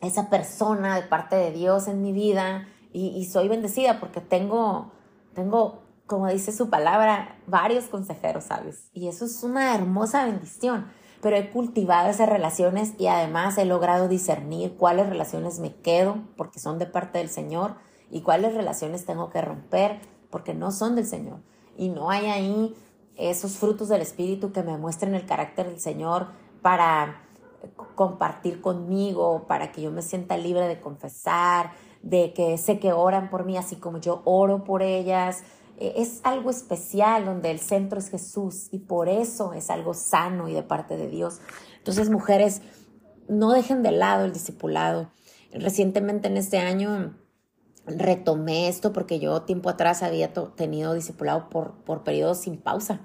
esa 0.00 0.30
persona 0.30 0.96
de 0.96 1.02
parte 1.02 1.36
de 1.36 1.52
Dios 1.52 1.88
en 1.88 2.02
mi 2.02 2.12
vida 2.12 2.66
y, 2.92 3.24
soy 3.26 3.48
bendecida 3.48 4.00
porque 4.00 4.20
tengo, 4.20 4.90
tengo, 5.34 5.82
como 6.08 6.26
dice 6.26 6.52
su 6.52 6.70
palabra, 6.70 7.36
varios 7.46 7.84
consejeros, 7.84 8.44
¿sabes? 8.44 8.88
Y 8.94 9.08
eso 9.08 9.26
es 9.26 9.44
una 9.44 9.74
hermosa 9.74 10.24
bendición. 10.24 10.86
Pero 11.20 11.36
he 11.36 11.50
cultivado 11.50 12.08
esas 12.08 12.28
relaciones 12.28 12.94
y 12.98 13.08
además 13.08 13.58
he 13.58 13.64
logrado 13.64 14.08
discernir 14.08 14.74
cuáles 14.76 15.08
relaciones 15.08 15.58
me 15.58 15.74
quedo 15.74 16.16
porque 16.36 16.60
son 16.60 16.78
de 16.78 16.86
parte 16.86 17.18
del 17.18 17.28
Señor 17.28 17.74
y 18.10 18.22
cuáles 18.22 18.54
relaciones 18.54 19.04
tengo 19.04 19.28
que 19.28 19.42
romper 19.42 20.00
porque 20.30 20.54
no 20.54 20.70
son 20.72 20.96
del 20.96 21.06
Señor. 21.06 21.40
Y 21.76 21.90
no 21.90 22.10
hay 22.10 22.26
ahí 22.26 22.74
esos 23.16 23.56
frutos 23.56 23.88
del 23.88 24.00
Espíritu 24.00 24.52
que 24.52 24.62
me 24.62 24.78
muestren 24.78 25.14
el 25.14 25.26
carácter 25.26 25.68
del 25.68 25.80
Señor 25.80 26.28
para 26.62 27.22
compartir 27.94 28.62
conmigo, 28.62 29.44
para 29.46 29.72
que 29.72 29.82
yo 29.82 29.90
me 29.90 30.02
sienta 30.02 30.38
libre 30.38 30.68
de 30.68 30.80
confesar, 30.80 31.72
de 32.02 32.32
que 32.32 32.56
sé 32.56 32.78
que 32.78 32.92
oran 32.92 33.28
por 33.28 33.44
mí 33.44 33.58
así 33.58 33.76
como 33.76 33.98
yo 33.98 34.22
oro 34.24 34.64
por 34.64 34.82
ellas. 34.82 35.42
E, 35.78 35.94
es 35.96 36.20
algo 36.24 36.50
especial 36.50 37.24
donde 37.24 37.50
el 37.50 37.60
centro 37.60 37.98
es 37.98 38.10
Jesús 38.10 38.68
y 38.70 38.78
por 38.78 39.08
eso 39.08 39.52
es 39.52 39.70
algo 39.70 39.94
sano 39.94 40.48
y 40.48 40.54
de 40.54 40.62
parte 40.62 40.96
de 40.96 41.08
Dios. 41.08 41.40
Entonces, 41.78 42.10
mujeres, 42.10 42.62
no 43.28 43.52
dejen 43.52 43.82
de 43.82 43.92
lado 43.92 44.24
el 44.24 44.32
discipulado. 44.32 45.10
Recientemente 45.52 46.28
en 46.28 46.36
este 46.36 46.58
año 46.58 47.14
retomé 47.86 48.68
esto 48.68 48.92
porque 48.92 49.18
yo 49.18 49.42
tiempo 49.42 49.70
atrás 49.70 50.02
había 50.02 50.32
tenido 50.32 50.92
discipulado 50.94 51.48
por, 51.48 51.72
por 51.84 52.04
periodos 52.04 52.38
sin 52.38 52.58
pausa 52.58 53.00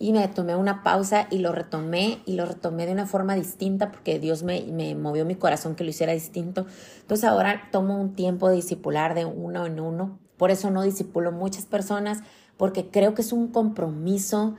y 0.00 0.12
me 0.12 0.26
tomé 0.28 0.56
una 0.56 0.82
pausa 0.82 1.26
y 1.30 1.38
lo 1.38 1.52
retomé 1.52 2.22
y 2.26 2.34
lo 2.34 2.46
retomé 2.46 2.86
de 2.86 2.92
una 2.92 3.06
forma 3.06 3.34
distinta 3.34 3.90
porque 3.90 4.18
Dios 4.18 4.42
me, 4.42 4.62
me, 4.62 4.94
movió 4.94 5.26
mi 5.26 5.34
corazón 5.34 5.74
que 5.74 5.84
lo 5.84 5.90
hiciera 5.90 6.12
distinto. 6.12 6.66
Entonces 7.02 7.28
ahora 7.28 7.68
tomo 7.70 8.00
un 8.00 8.14
tiempo 8.14 8.48
de 8.48 8.56
discipular 8.56 9.14
de 9.14 9.26
uno 9.26 9.66
en 9.66 9.80
uno. 9.80 10.19
Por 10.40 10.50
eso 10.50 10.70
no 10.70 10.80
discipulo 10.80 11.32
muchas 11.32 11.66
personas 11.66 12.20
porque 12.56 12.88
creo 12.88 13.12
que 13.12 13.20
es 13.20 13.30
un 13.30 13.48
compromiso 13.48 14.54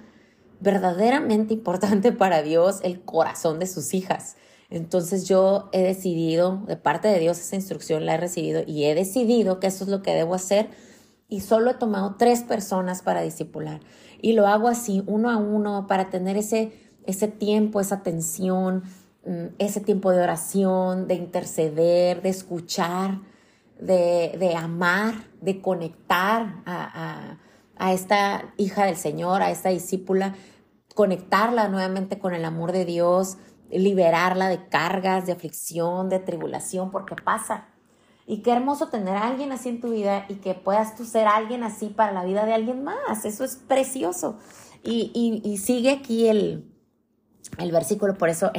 verdaderamente 0.60 1.56
importante 1.56 2.12
para 2.12 2.44
Dios 2.44 2.82
el 2.84 3.02
corazón 3.02 3.58
de 3.58 3.65
sus 3.65 3.96
hijas. 3.96 4.36
Entonces 4.70 5.28
yo 5.28 5.70
he 5.72 5.82
decidido, 5.82 6.62
de 6.67 6.78
parte 6.78 7.08
de 7.08 7.17
Dios 7.17 7.39
esa 7.39 7.56
instrucción 7.56 8.06
la 8.06 8.13
he 8.13 8.17
recibido 8.17 8.62
y 8.67 8.84
he 8.84 8.94
decidido 8.94 9.60
que 9.60 9.65
eso 9.65 9.86
es 9.86 9.89
lo 9.89 10.04
que 10.04 10.13
debo 10.13 10.36
hacer 10.36 10.70
y 11.28 11.39
solo 11.39 11.72
he 11.72 11.74
tomado 11.74 12.13
tres 12.15 12.44
personas 12.44 13.02
para 13.02 13.24
discipular. 13.24 13.80
Y 14.22 14.34
lo 14.34 14.46
hago 14.46 14.67
así, 14.67 15.02
uno 15.08 15.32
a 15.32 15.38
uno, 15.38 15.88
para 15.88 16.12
tener 16.12 16.38
ese, 16.38 16.74
ese 17.08 17.28
tiempo, 17.28 17.82
esa 17.82 17.96
atención, 17.96 18.84
mm, 19.26 19.56
ese 19.58 19.80
tiempo 19.80 20.12
de 20.12 20.22
oración, 20.22 21.08
de 21.08 21.15
interceder, 21.15 22.22
de 22.22 22.30
escuchar, 22.30 23.32
de, 23.82 24.38
de 24.39 24.56
amar, 24.56 25.15
de 25.41 25.62
conectar 25.62 26.62
a, 26.65 27.36
a, 27.36 27.39
a 27.76 27.94
esta 27.94 28.54
hija 28.58 28.86
del 28.86 28.96
Señor, 28.96 29.41
a 29.41 29.52
esta 29.52 29.70
discípula, 29.70 30.36
conectarla 30.96 31.67
nuevamente 31.67 32.20
con 32.20 32.34
el 32.34 32.46
amor 32.46 32.72
de 32.72 32.86
Dios, 32.86 33.38
liberarla 33.70 34.48
de 34.48 34.67
cargas, 34.70 35.26
de 35.26 35.34
aflicción, 35.34 36.08
de 36.08 36.20
tribulación, 36.20 36.91
porque 36.91 37.15
pasa, 37.15 37.67
y 38.32 38.44
qué 38.44 38.52
hermoso 38.52 38.88
tener 38.88 39.17
a 39.17 39.28
alguien 39.28 39.52
así 39.52 39.67
en 39.67 39.82
tu 39.82 39.91
vida 39.91 40.26
y 40.30 40.36
que 40.36 40.54
puedas 40.54 40.96
tú 40.96 41.04
ser 41.04 41.28
alguien 41.28 41.63
así 41.63 41.88
para 41.88 42.13
la 42.13 42.24
vida 42.24 42.46
de 42.46 42.54
alguien 42.54 42.84
más. 42.84 43.26
Eso 43.26 43.44
es 43.44 43.58
precioso. 43.58 44.38
Y, 44.84 45.58
sigue 45.62 45.91
aquí 45.91 46.28
el, 46.28 46.71
el 47.62 47.71
versículo, 47.71 48.17
por 48.17 48.30
eso 48.30 48.52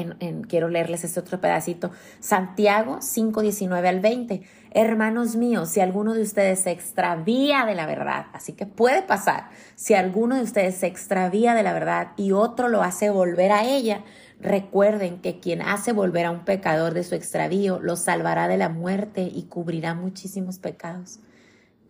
quiero 0.49 0.69
leerles 0.69 1.05
este 1.05 1.21
otro 1.21 1.41
pedacito. 1.41 1.91
Santiago 2.21 2.99
5, 3.01 3.43
19 3.43 3.89
al 3.89 4.01
20. 4.01 4.43
Hermanos 4.71 5.37
míos, 5.37 5.69
si 5.69 5.81
alguno 5.81 6.15
de 6.15 6.23
ustedes 6.23 6.61
se 6.61 6.71
extravía 6.71 7.67
de 7.67 7.75
la 7.75 7.87
verdad, 7.87 8.27
así 8.33 8.53
que 8.53 8.67
puede 8.67 9.03
pasar, 9.03 9.51
si 9.75 9.95
alguno 9.95 10.37
de 10.37 10.43
ustedes 10.43 10.77
se 10.77 10.87
extravía 10.87 11.55
de 11.55 11.63
la 11.63 11.73
verdad 11.73 12.13
y 12.17 12.33
otro 12.33 12.69
lo 12.69 12.83
hace 12.83 13.11
volver 13.11 13.53
a 13.53 13.65
ella, 13.65 14.03
Recuerden 14.43 15.21
que 15.21 15.39
quien 15.39 15.63
hace 15.63 15.93
volver 15.93 16.27
a 16.27 16.33
un 16.33 16.45
pecador 16.45 16.95
de 16.95 17.05
su 17.05 17.15
extravío 17.15 17.79
lo 17.79 17.95
salvará 17.95 18.49
de 18.49 18.57
la 18.57 18.69
muerte 18.69 19.31
y 19.33 19.45
cubrirá 19.45 19.95
muchísimos 19.95 20.59
pecados. 20.59 21.21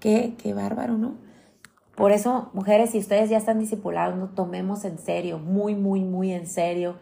Qué, 0.00 0.34
qué 0.36 0.52
bárbaro, 0.52 0.98
¿no? 0.98 1.16
Por 2.02 2.10
eso, 2.10 2.50
mujeres, 2.52 2.90
si 2.90 2.98
ustedes 2.98 3.30
ya 3.30 3.36
están 3.36 3.60
discipulando, 3.60 4.30
tomemos 4.30 4.84
en 4.84 4.98
serio, 4.98 5.38
muy, 5.38 5.76
muy, 5.76 6.02
muy 6.02 6.32
en 6.32 6.48
serio 6.48 6.98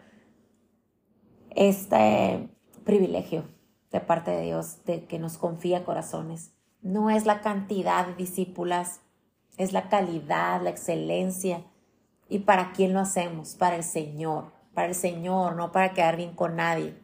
este 1.49 2.51
privilegio 2.83 3.45
de 3.91 3.99
parte 3.99 4.29
de 4.29 4.43
Dios 4.43 4.85
de 4.85 5.05
que 5.05 5.17
nos 5.17 5.39
confía 5.39 5.85
corazones. 5.85 6.53
No 6.83 7.09
es 7.09 7.25
la 7.25 7.41
cantidad 7.41 8.05
de 8.05 8.13
discípulas, 8.13 9.01
es 9.57 9.73
la 9.73 9.89
calidad, 9.89 10.61
la 10.61 10.69
excelencia. 10.69 11.63
¿Y 12.29 12.37
para 12.37 12.71
quién 12.71 12.93
lo 12.93 12.99
hacemos? 12.99 13.55
Para 13.55 13.77
el 13.77 13.83
Señor, 13.83 14.51
para 14.75 14.89
el 14.89 14.93
Señor, 14.93 15.55
no 15.55 15.71
para 15.71 15.93
quedar 15.93 16.15
bien 16.15 16.35
con 16.35 16.57
nadie, 16.57 16.95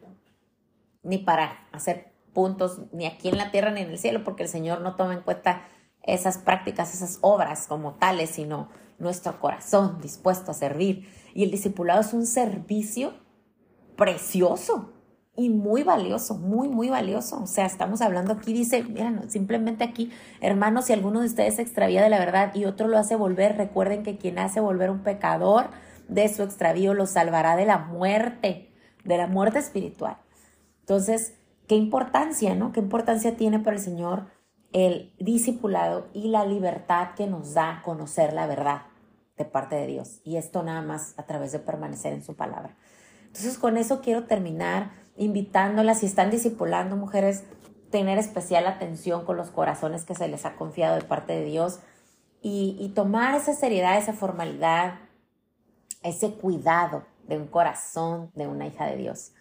ni 1.02 1.18
para 1.18 1.66
hacer 1.72 2.12
puntos 2.32 2.80
ni 2.92 3.06
aquí 3.06 3.28
en 3.28 3.38
la 3.38 3.50
tierra 3.50 3.72
ni 3.72 3.80
en 3.80 3.90
el 3.90 3.98
cielo, 3.98 4.22
porque 4.22 4.44
el 4.44 4.48
Señor 4.48 4.82
no 4.82 4.94
toma 4.94 5.14
en 5.14 5.22
cuenta 5.22 5.66
esas 6.02 6.38
prácticas, 6.38 6.94
esas 6.94 7.18
obras 7.20 7.66
como 7.66 7.94
tales, 7.94 8.30
sino 8.30 8.68
nuestro 8.98 9.38
corazón 9.40 10.00
dispuesto 10.00 10.50
a 10.50 10.54
servir. 10.54 11.08
Y 11.34 11.44
el 11.44 11.50
discipulado 11.50 12.00
es 12.00 12.12
un 12.12 12.26
servicio 12.26 13.12
precioso 13.96 14.92
y 15.36 15.50
muy 15.50 15.84
valioso, 15.84 16.34
muy, 16.36 16.68
muy 16.68 16.88
valioso. 16.88 17.40
O 17.42 17.46
sea, 17.46 17.64
estamos 17.64 18.00
hablando 18.00 18.32
aquí, 18.32 18.52
dice, 18.52 18.82
miren, 18.82 19.30
simplemente 19.30 19.84
aquí, 19.84 20.10
hermanos, 20.40 20.86
si 20.86 20.92
alguno 20.92 21.20
de 21.20 21.26
ustedes 21.26 21.56
se 21.56 21.62
extravía 21.62 22.02
de 22.02 22.10
la 22.10 22.18
verdad 22.18 22.54
y 22.54 22.64
otro 22.64 22.88
lo 22.88 22.98
hace 22.98 23.14
volver, 23.14 23.56
recuerden 23.56 24.02
que 24.02 24.18
quien 24.18 24.38
hace 24.40 24.58
volver 24.58 24.90
un 24.90 25.04
pecador 25.04 25.68
de 26.08 26.28
su 26.28 26.42
extravío 26.42 26.92
lo 26.92 27.06
salvará 27.06 27.54
de 27.54 27.66
la 27.66 27.78
muerte, 27.78 28.72
de 29.04 29.16
la 29.16 29.28
muerte 29.28 29.60
espiritual. 29.60 30.16
Entonces, 30.80 31.34
qué 31.68 31.76
importancia, 31.76 32.56
¿no? 32.56 32.72
Qué 32.72 32.80
importancia 32.80 33.36
tiene 33.36 33.60
para 33.60 33.76
el 33.76 33.82
Señor 33.82 34.26
el 34.72 35.12
discipulado 35.18 36.08
y 36.12 36.28
la 36.28 36.44
libertad 36.44 37.14
que 37.16 37.26
nos 37.26 37.54
da 37.54 37.82
conocer 37.84 38.32
la 38.32 38.46
verdad 38.46 38.82
de 39.36 39.44
parte 39.44 39.76
de 39.76 39.86
Dios. 39.86 40.20
Y 40.24 40.36
esto 40.36 40.62
nada 40.62 40.82
más 40.82 41.14
a 41.16 41.24
través 41.24 41.52
de 41.52 41.58
permanecer 41.58 42.12
en 42.12 42.22
su 42.22 42.34
palabra. 42.34 42.76
Entonces, 43.26 43.58
con 43.58 43.76
eso 43.76 44.00
quiero 44.00 44.24
terminar 44.24 44.90
invitándolas, 45.16 46.00
si 46.00 46.06
están 46.06 46.30
discipulando 46.30 46.96
mujeres, 46.96 47.44
tener 47.90 48.18
especial 48.18 48.66
atención 48.66 49.24
con 49.24 49.36
los 49.36 49.50
corazones 49.50 50.04
que 50.04 50.14
se 50.14 50.28
les 50.28 50.44
ha 50.44 50.56
confiado 50.56 50.96
de 50.96 51.02
parte 51.02 51.32
de 51.32 51.44
Dios 51.44 51.80
y, 52.42 52.76
y 52.78 52.90
tomar 52.90 53.34
esa 53.34 53.54
seriedad, 53.54 53.96
esa 53.96 54.12
formalidad, 54.12 54.94
ese 56.02 56.34
cuidado 56.34 57.04
de 57.26 57.38
un 57.38 57.46
corazón 57.46 58.30
de 58.34 58.46
una 58.46 58.66
hija 58.66 58.86
de 58.86 58.96
Dios 58.96 59.32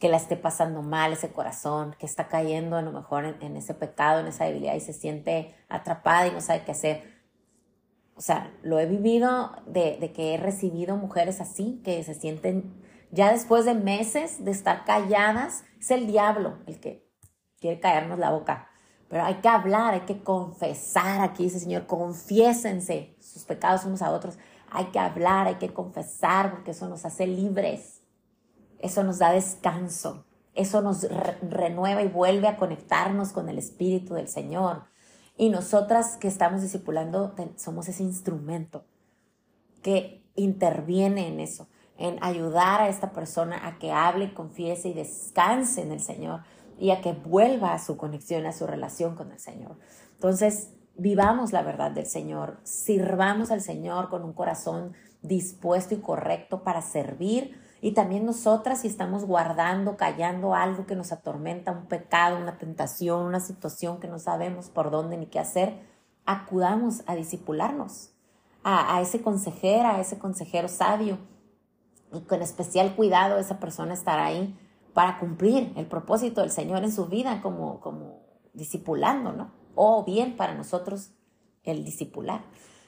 que 0.00 0.08
la 0.08 0.16
esté 0.16 0.36
pasando 0.36 0.80
mal 0.82 1.12
ese 1.12 1.30
corazón, 1.30 1.94
que 1.98 2.06
está 2.06 2.26
cayendo 2.26 2.76
a 2.76 2.82
lo 2.82 2.90
mejor 2.90 3.36
en, 3.40 3.56
ese 3.56 3.74
pecado, 3.74 4.20
en 4.20 4.28
esa 4.28 4.46
debilidad 4.46 4.74
y 4.74 4.80
se 4.80 4.94
siente 4.94 5.54
atrapada 5.68 6.26
y 6.26 6.30
no 6.32 6.40
sabe 6.40 6.64
qué 6.64 6.72
hacer. 6.72 7.20
O 8.16 8.22
sea, 8.22 8.50
lo 8.62 8.78
he 8.80 8.86
vivido 8.86 9.52
de, 9.66 10.10
que 10.14 10.34
he 10.34 10.36
recibido 10.38 10.96
mujeres 10.96 11.42
así, 11.42 11.82
que 11.84 12.02
se 12.02 12.14
sienten 12.14 12.82
ya 13.10 13.30
después 13.30 13.66
de 13.66 13.74
meses 13.74 14.42
de 14.42 14.52
estar 14.52 14.86
calladas, 14.86 15.64
es 15.78 15.90
el 15.90 16.06
diablo 16.06 16.58
el 16.66 16.80
que 16.80 17.06
quiere 17.60 17.78
callarnos 17.78 18.18
la 18.18 18.30
boca. 18.30 18.70
Pero 19.08 19.24
hay 19.24 19.34
que 19.34 19.48
hablar, 19.48 19.92
hay 19.92 20.00
que 20.02 20.22
confesar. 20.22 21.20
Aquí 21.20 21.44
dice 21.44 21.60
Señor, 21.60 21.86
confiésense 21.86 23.16
sus 23.20 23.44
pecados 23.44 23.84
unos 23.84 24.00
a 24.00 24.12
otros. 24.12 24.38
Hay 24.70 24.86
que 24.86 24.98
hablar, 24.98 25.46
hay 25.46 25.56
que 25.56 25.74
confesar, 25.74 26.52
porque 26.52 26.70
eso 26.70 26.88
nos 26.88 27.04
hace 27.04 27.26
libres 27.26 27.99
eso 28.80 29.04
nos 29.04 29.18
da 29.18 29.32
descanso, 29.32 30.24
eso 30.54 30.82
nos 30.82 31.06
renueva 31.42 32.02
y 32.02 32.08
vuelve 32.08 32.48
a 32.48 32.56
conectarnos 32.56 33.32
con 33.32 33.48
el 33.48 33.58
Espíritu 33.58 34.14
del 34.14 34.28
Señor. 34.28 34.84
Y 35.36 35.48
nosotras 35.48 36.16
que 36.16 36.28
estamos 36.28 36.62
discipulando 36.62 37.34
somos 37.56 37.88
ese 37.88 38.02
instrumento 38.02 38.84
que 39.82 40.22
interviene 40.34 41.28
en 41.28 41.40
eso, 41.40 41.68
en 41.96 42.22
ayudar 42.22 42.80
a 42.80 42.88
esta 42.88 43.12
persona 43.12 43.66
a 43.66 43.78
que 43.78 43.92
hable, 43.92 44.34
confiese 44.34 44.88
y 44.88 44.94
descanse 44.94 45.82
en 45.82 45.92
el 45.92 46.00
Señor 46.00 46.42
y 46.78 46.90
a 46.90 47.00
que 47.00 47.12
vuelva 47.12 47.74
a 47.74 47.78
su 47.78 47.96
conexión, 47.96 48.46
a 48.46 48.52
su 48.52 48.66
relación 48.66 49.14
con 49.14 49.32
el 49.32 49.38
Señor. 49.38 49.76
Entonces, 50.14 50.70
vivamos 50.96 51.52
la 51.52 51.62
verdad 51.62 51.90
del 51.90 52.06
Señor, 52.06 52.58
sirvamos 52.62 53.50
al 53.50 53.60
Señor 53.60 54.08
con 54.08 54.24
un 54.24 54.32
corazón 54.32 54.94
dispuesto 55.22 55.94
y 55.94 55.98
correcto 55.98 56.62
para 56.62 56.82
servir 56.82 57.58
y 57.82 57.92
también 57.92 58.26
nosotras 58.26 58.82
si 58.82 58.88
estamos 58.88 59.24
guardando, 59.24 59.96
callando 59.96 60.54
algo 60.54 60.86
que 60.86 60.96
nos 60.96 61.12
atormenta, 61.12 61.72
un 61.72 61.86
pecado, 61.86 62.36
una 62.36 62.58
tentación, 62.58 63.22
una 63.22 63.40
situación 63.40 64.00
que 64.00 64.08
no 64.08 64.18
sabemos 64.18 64.68
por 64.68 64.90
dónde 64.90 65.16
ni 65.16 65.26
qué 65.26 65.38
hacer, 65.38 65.80
acudamos 66.26 67.02
a 67.06 67.14
disipularnos, 67.14 68.10
a, 68.62 69.00
ese 69.00 69.22
consejero, 69.22 69.88
a 69.88 70.00
ese 70.00 70.18
consejero 70.18 70.68
sabio. 70.68 71.18
Y 72.12 72.20
con 72.22 72.42
especial 72.42 72.94
cuidado 72.94 73.38
esa 73.38 73.58
persona 73.58 73.94
estará 73.94 74.26
ahí 74.26 74.58
para 74.92 75.18
cumplir 75.18 75.72
el 75.76 75.86
propósito 75.86 76.42
del 76.42 76.50
Señor 76.50 76.84
en 76.84 76.92
su 76.92 77.06
vida 77.06 77.40
como, 77.40 77.80
como 77.80 78.20
discipulando, 78.52 79.32
¿no? 79.32 79.52
O 79.74 80.04
bien 80.04 80.36
para 80.36 80.54
nosotros 80.54 81.12
el 81.62 81.84
discipular. 81.84 82.42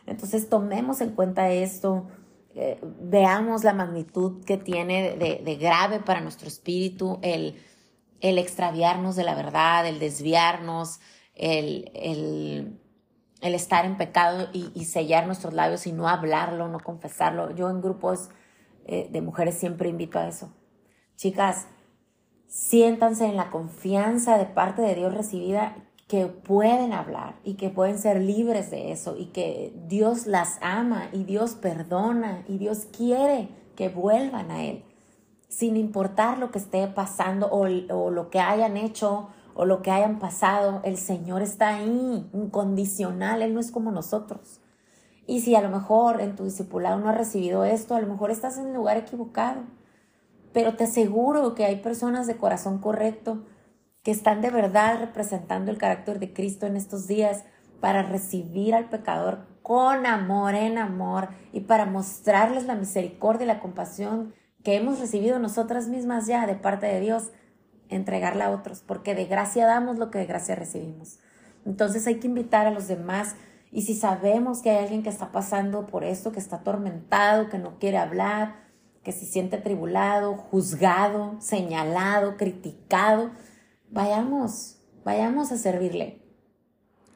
Entonces 0.06 0.48
tomemos 0.48 1.00
en 1.00 1.14
cuenta 1.14 1.50
esto, 1.50 2.08
eh, 2.54 2.78
veamos 2.82 3.64
la 3.64 3.72
magnitud 3.72 4.44
que 4.44 4.58
tiene 4.58 5.16
de, 5.16 5.56
grave 5.56 6.00
para 6.00 6.20
nuestro 6.20 6.48
espíritu 6.48 7.18
el, 7.22 7.58
el, 8.20 8.36
extraviarnos 8.36 9.16
de 9.16 9.24
la 9.24 9.34
verdad, 9.34 9.86
el 9.86 9.98
desviarnos, 9.98 11.00
el, 11.34 11.90
el, 11.94 13.54
estar 13.54 13.86
en 13.86 13.96
pecado 13.96 14.48
y, 14.52 14.84
sellar 14.84 15.26
nuestros 15.26 15.54
labios 15.54 15.86
y 15.86 15.92
no 15.92 16.08
hablarlo, 16.08 16.68
no 16.68 16.80
confesarlo. 16.80 17.54
Yo 17.54 17.70
en 17.70 17.80
grupos 17.80 18.28
eh, 18.84 19.08
de 19.10 19.22
mujeres 19.22 19.54
siempre 19.56 19.88
invito 19.88 20.18
a 20.18 20.28
eso. 20.28 20.52
Chicas, 21.16 21.68
siéntanse 22.48 23.24
en 23.24 23.36
la 23.36 23.50
confianza 23.50 24.36
de 24.36 24.44
parte 24.44 24.82
de 24.82 24.94
Dios 24.94 25.14
recibida 25.14 25.76
que 26.12 26.26
pueden 26.26 26.92
hablar 26.92 27.36
y 27.42 27.54
que 27.54 27.70
pueden 27.70 27.98
ser 27.98 28.20
libres 28.20 28.70
de 28.70 28.92
eso 28.92 29.16
y 29.16 29.28
que 29.28 29.72
Dios 29.88 30.26
las 30.26 30.58
ama 30.60 31.08
y 31.10 31.24
Dios 31.24 31.54
perdona 31.54 32.44
y 32.46 32.58
Dios 32.58 32.86
quiere 32.94 33.48
que 33.76 33.88
vuelvan 33.88 34.50
a 34.50 34.62
Él, 34.62 34.84
sin 35.48 35.78
importar 35.78 36.36
lo 36.36 36.50
que 36.50 36.58
esté 36.58 36.86
pasando 36.86 37.48
o, 37.50 37.66
lo 38.10 38.28
que 38.28 38.40
hayan 38.40 38.76
hecho 38.76 39.30
o 39.54 39.64
lo 39.64 39.80
que 39.80 39.90
hayan 39.90 40.18
pasado, 40.18 40.82
el 40.84 40.98
Señor 40.98 41.40
está 41.40 41.76
ahí, 41.76 42.28
incondicional, 42.34 43.40
Él 43.40 43.54
no 43.54 43.60
es 43.60 43.70
como 43.70 43.90
nosotros. 43.90 44.60
Y 45.26 45.40
si 45.40 45.54
a 45.54 45.62
lo 45.62 45.70
mejor 45.70 46.20
en 46.20 46.36
tu 46.36 46.44
discipulado 46.44 46.98
no 46.98 47.08
has 47.08 47.16
recibido 47.16 47.64
esto, 47.64 47.94
a 47.94 48.00
lo 48.02 48.06
mejor 48.06 48.30
estás 48.30 48.58
en 48.58 48.66
el 48.66 48.74
lugar 48.74 48.98
equivocado. 48.98 49.62
Pero 50.52 50.76
te 50.76 50.84
aseguro 50.84 51.54
que 51.54 51.64
hay 51.64 51.76
personas 51.76 52.26
de 52.26 52.36
corazón 52.36 52.80
correcto 52.80 53.46
que 54.02 54.10
están 54.10 54.40
de 54.40 54.50
verdad 54.50 54.98
representando 54.98 55.70
el 55.70 55.78
carácter 55.78 56.18
de 56.18 56.32
Cristo 56.32 56.66
en 56.66 56.76
estos 56.76 57.06
días 57.06 57.44
para 57.80 58.02
recibir 58.02 58.74
al 58.74 58.88
pecador 58.88 59.46
con 59.62 60.06
amor, 60.06 60.54
en 60.54 60.78
amor, 60.78 61.28
y 61.52 61.60
para 61.60 61.86
mostrarles 61.86 62.64
la 62.64 62.74
misericordia 62.74 63.44
y 63.44 63.48
la 63.48 63.60
compasión 63.60 64.34
que 64.64 64.76
hemos 64.76 65.00
recibido 65.00 65.38
nosotras 65.38 65.88
mismas 65.88 66.26
ya 66.26 66.46
de 66.46 66.54
parte 66.54 66.86
de 66.86 67.00
Dios, 67.00 67.30
entregarla 67.88 68.46
a 68.46 68.50
otros, 68.50 68.82
porque 68.86 69.14
de 69.14 69.26
gracia 69.26 69.66
damos 69.66 69.98
lo 69.98 70.10
que 70.10 70.18
de 70.18 70.26
gracia 70.26 70.54
recibimos. 70.54 71.18
Entonces 71.64 72.06
hay 72.06 72.16
que 72.16 72.26
invitar 72.26 72.66
a 72.66 72.70
los 72.70 72.88
demás 72.88 73.36
y 73.70 73.82
si 73.82 73.94
sabemos 73.94 74.62
que 74.62 74.70
hay 74.70 74.84
alguien 74.84 75.02
que 75.02 75.08
está 75.08 75.32
pasando 75.32 75.86
por 75.86 76.04
esto, 76.04 76.32
que 76.32 76.40
está 76.40 76.56
atormentado, 76.56 77.48
que 77.48 77.58
no 77.58 77.78
quiere 77.78 77.98
hablar, 77.98 78.56
que 79.02 79.12
se 79.12 79.26
siente 79.26 79.56
atribulado, 79.56 80.36
juzgado, 80.36 81.36
señalado, 81.40 82.36
criticado, 82.36 83.30
vayamos, 83.92 84.78
vayamos 85.04 85.52
a 85.52 85.58
servirle, 85.58 86.22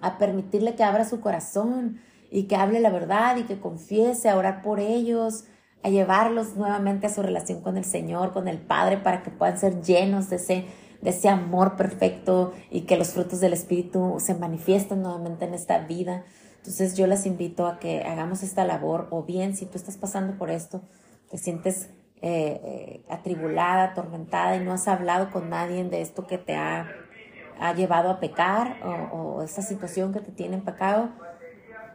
a 0.00 0.18
permitirle 0.18 0.76
que 0.76 0.84
abra 0.84 1.04
su 1.04 1.20
corazón 1.20 2.00
y 2.30 2.44
que 2.44 2.56
hable 2.56 2.80
la 2.80 2.90
verdad 2.90 3.36
y 3.36 3.44
que 3.44 3.58
confiese, 3.58 4.28
a 4.28 4.36
orar 4.36 4.62
por 4.62 4.78
ellos, 4.78 5.44
a 5.82 5.88
llevarlos 5.88 6.56
nuevamente 6.56 7.06
a 7.06 7.14
su 7.14 7.22
relación 7.22 7.62
con 7.62 7.76
el 7.76 7.84
Señor, 7.84 8.32
con 8.32 8.48
el 8.48 8.58
Padre, 8.58 8.98
para 8.98 9.22
que 9.22 9.30
puedan 9.30 9.58
ser 9.58 9.82
llenos 9.82 10.28
de 10.28 10.36
ese, 10.36 10.66
de 11.00 11.10
ese 11.10 11.28
amor 11.28 11.76
perfecto 11.76 12.52
y 12.70 12.82
que 12.82 12.96
los 12.96 13.08
frutos 13.08 13.40
del 13.40 13.52
Espíritu 13.52 14.16
se 14.18 14.34
manifiesten 14.34 15.02
nuevamente 15.02 15.46
en 15.46 15.54
esta 15.54 15.78
vida. 15.78 16.24
Entonces 16.58 16.96
yo 16.96 17.06
les 17.06 17.24
invito 17.26 17.66
a 17.66 17.78
que 17.78 18.02
hagamos 18.02 18.42
esta 18.42 18.64
labor 18.64 19.06
o 19.10 19.22
bien 19.22 19.56
si 19.56 19.66
tú 19.66 19.78
estás 19.78 19.96
pasando 19.96 20.36
por 20.36 20.50
esto, 20.50 20.82
te 21.30 21.38
sientes 21.38 21.88
eh, 22.22 23.04
atribulada, 23.08 23.84
atormentada 23.84 24.56
y 24.56 24.60
no 24.60 24.72
has 24.72 24.88
hablado 24.88 25.30
con 25.30 25.50
nadie 25.50 25.84
de 25.84 26.00
esto 26.00 26.26
que 26.26 26.38
te 26.38 26.56
ha, 26.56 26.88
ha 27.60 27.74
llevado 27.74 28.10
a 28.10 28.20
pecar 28.20 28.78
o, 28.82 29.16
o, 29.16 29.42
esa 29.42 29.62
situación 29.62 30.12
que 30.12 30.20
te 30.20 30.32
tiene 30.32 30.56
en 30.56 30.64
pecado, 30.64 31.10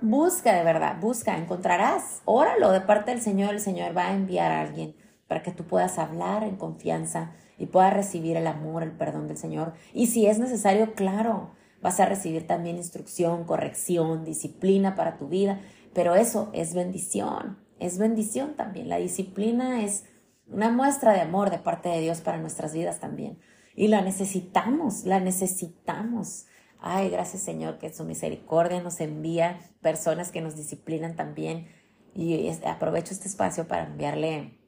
busca 0.02 0.54
de 0.54 0.64
verdad, 0.64 0.98
busca, 1.00 1.38
encontrarás, 1.38 2.22
óralo 2.26 2.72
de 2.72 2.82
parte 2.82 3.12
del 3.12 3.22
Señor, 3.22 3.54
el 3.54 3.60
Señor 3.60 3.96
va 3.96 4.08
a 4.08 4.14
enviar 4.14 4.52
a 4.52 4.62
alguien 4.62 4.96
para 5.28 5.44
que 5.44 5.52
tú 5.52 5.64
puedas 5.66 5.98
hablar 5.98 6.44
en 6.44 6.56
confianza 6.56 7.32
y 7.58 7.68
puedas 7.68 7.94
recibir 7.94 8.38
el 8.38 8.48
amor, 8.48 8.84
el 8.84 8.92
perdón 8.92 9.28
del 9.28 9.38
Señor. 9.38 9.74
Y 9.94 10.08
si 10.08 10.26
es 10.26 10.40
necesario, 10.40 10.94
claro, 10.94 11.52
vas 11.82 12.00
a 12.00 12.06
recibir 12.06 12.48
también 12.48 12.78
instrucción, 12.78 13.44
corrección, 13.46 14.26
disciplina 14.26 14.96
para 14.96 15.18
tu 15.18 15.28
vida, 15.28 15.60
pero 15.94 16.16
eso 16.16 16.50
es 16.54 16.74
bendición, 16.74 17.60
es 17.80 17.98
bendición 17.98 18.56
también. 18.56 18.90
La 18.90 18.98
disciplina 18.98 19.84
es 19.84 20.06
una 20.52 20.70
muestra 20.70 21.14
de 21.14 21.22
amor 21.22 21.50
de 21.50 21.60
parte 21.60 21.90
de 21.90 22.02
Dios 22.02 22.22
para 22.22 22.38
nuestras 22.38 22.74
vidas 22.74 23.00
también. 23.00 23.40
Y 23.76 23.88
la 23.88 24.02
necesitamos, 24.02 25.06
la 25.06 25.20
necesitamos. 25.20 26.46
Ay, 26.80 27.10
gracias 27.10 27.42
Señor 27.44 27.78
que 27.78 27.94
su 27.94 28.04
misericordia 28.04 28.82
nos 28.82 29.00
envía 29.00 29.60
personas 29.82 30.32
que 30.32 30.42
nos 30.42 30.56
disciplinan 30.56 31.16
también. 31.16 31.68
Y 32.14 32.50
aprovecho 32.66 33.14
este 33.14 33.28
espacio 33.28 33.68
para 33.68 33.86
enviarle 33.86 34.60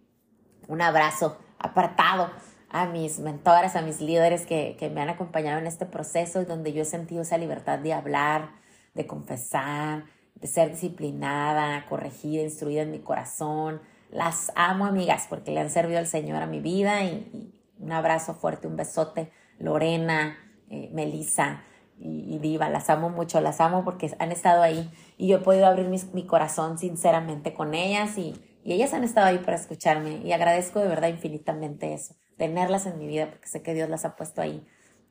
un 0.67 0.81
abrazo 0.81 1.37
apartado 1.59 2.29
a 2.69 2.85
mis 2.85 3.19
mentores, 3.19 3.75
a 3.75 3.81
mis 3.81 3.99
líderes 3.99 4.45
que, 4.45 4.77
que 4.79 4.89
me 4.89 5.01
han 5.01 5.09
acompañado 5.09 5.59
en 5.59 5.67
este 5.67 5.85
proceso 5.85 6.41
y 6.41 6.45
donde 6.45 6.71
yo 6.71 6.83
he 6.83 6.85
sentido 6.85 7.21
esa 7.21 7.37
libertad 7.37 7.79
de 7.79 7.93
hablar, 7.93 8.51
de 8.93 9.05
confesar, 9.05 10.05
de 10.35 10.47
ser 10.47 10.71
disciplinada, 10.71 11.85
corregida, 11.87 12.41
instruida 12.41 12.81
en 12.81 12.91
mi 12.91 12.99
corazón. 12.99 13.81
Las 14.13 14.51
amo, 14.55 14.85
amigas, 14.85 15.25
porque 15.29 15.51
le 15.51 15.59
han 15.59 15.69
servido 15.69 15.99
al 15.99 16.07
Señor 16.07 16.41
a 16.41 16.47
mi 16.47 16.59
vida 16.59 17.03
y, 17.03 17.59
un 17.79 17.91
abrazo 17.91 18.35
fuerte, 18.35 18.67
un 18.67 18.77
besote. 18.77 19.31
Lorena, 19.59 20.37
eh, 20.69 20.89
Melissa 20.93 21.63
y, 21.99 22.39
Diva, 22.39 22.69
las 22.69 22.89
amo 22.89 23.09
mucho, 23.09 23.41
las 23.41 23.59
amo 23.59 23.83
porque 23.83 24.15
han 24.19 24.31
estado 24.31 24.61
ahí 24.61 24.89
y 25.17 25.27
yo 25.27 25.37
he 25.37 25.41
podido 25.41 25.67
abrir 25.67 25.87
mi 25.87 26.25
corazón 26.25 26.77
sinceramente 26.77 27.53
con 27.53 27.73
ellas 27.73 28.17
y, 28.17 28.35
y 28.63 28.73
ellas 28.73 28.93
han 28.93 29.03
estado 29.03 29.27
ahí 29.27 29.37
para 29.39 29.57
escucharme 29.57 30.17
y 30.23 30.31
agradezco 30.31 30.79
de 30.79 30.87
verdad 30.87 31.09
infinitamente 31.09 31.93
eso 31.93 32.15
tenerlas 32.37 32.85
en 32.85 32.97
mi 32.99 33.07
vida 33.07 33.29
porque 33.29 33.47
sé 33.47 33.61
que 33.61 33.73
Dios 33.73 33.89
las 33.89 34.05
ha 34.05 34.15
puesto 34.15 34.41
ahí. 34.41 34.65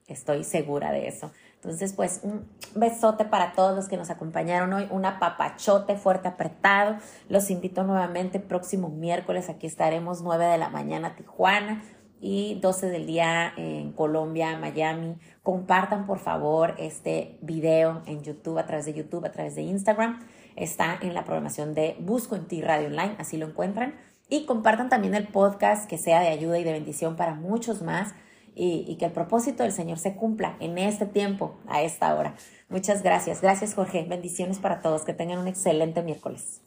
Estoy 0.07 0.45
segura 0.45 0.93
de 0.93 1.09
eso. 1.09 1.33
Entonces, 1.63 1.93
pues 1.93 2.23
un 2.25 2.45
besote 2.75 3.25
para 3.25 3.53
todos 3.53 3.77
los 3.77 3.87
que 3.87 3.97
nos 3.97 4.11
acompañaron 4.11 4.73
hoy, 4.73 4.89
un 4.91 5.05
apapachote 5.05 5.95
fuerte 5.95 6.27
apretado. 6.27 6.97
Los 7.29 7.51
invito 7.51 7.85
nuevamente 7.85 8.41
próximo 8.41 8.89
miércoles, 8.89 9.49
aquí 9.49 9.69
estaremos 9.69 10.23
9 10.23 10.45
de 10.45 10.59
la 10.59 10.71
mañana 10.71 11.15
Tijuana 11.15 11.85
y 12.21 12.59
12 12.61 12.91
del 12.91 13.07
día 13.07 13.53
en 13.57 13.93
Colombia, 13.93 14.59
Miami. 14.59 15.17
Compartan 15.45 16.05
por 16.05 16.19
favor 16.19 16.75
este 16.79 17.39
video 17.43 18.03
en 18.07 18.25
YouTube, 18.25 18.59
a 18.59 18.67
través 18.67 18.87
de 18.87 18.95
YouTube, 18.95 19.25
a 19.25 19.31
través 19.31 19.55
de 19.55 19.63
Instagram. 19.63 20.19
Está 20.57 20.99
en 21.01 21.15
la 21.15 21.23
programación 21.23 21.75
de 21.75 21.97
Busco 22.01 22.35
en 22.35 22.49
Ti 22.49 22.61
Radio 22.61 22.89
Online, 22.89 23.15
así 23.21 23.37
lo 23.37 23.47
encuentran 23.47 23.95
y 24.29 24.47
compartan 24.47 24.89
también 24.89 25.15
el 25.15 25.29
podcast 25.29 25.89
que 25.89 25.97
sea 25.97 26.21
de 26.21 26.29
ayuda 26.29 26.59
y 26.59 26.65
de 26.65 26.73
bendición 26.73 27.15
para 27.15 27.35
muchos 27.35 27.83
más 27.83 28.15
y, 28.55 28.97
que 28.97 29.07
el 29.07 29.13
propósito 29.13 29.63
del 29.63 29.73
Señor 29.73 29.99
se 29.99 30.15
cumpla 30.15 30.57
en 30.61 30.77
este 30.79 31.07
tiempo, 31.07 31.57
a 31.67 31.83
esta 31.83 32.15
hora. 32.15 32.35
Muchas 32.69 33.03
gracias. 33.03 33.41
Gracias 33.41 33.75
Jorge. 33.75 34.05
Bendiciones 34.09 34.59
para 34.59 34.83
todos. 34.83 35.05
Que 35.05 35.15
tengan 35.15 35.39
un 35.39 35.49
excelente 35.49 36.03
miércoles. 36.03 36.61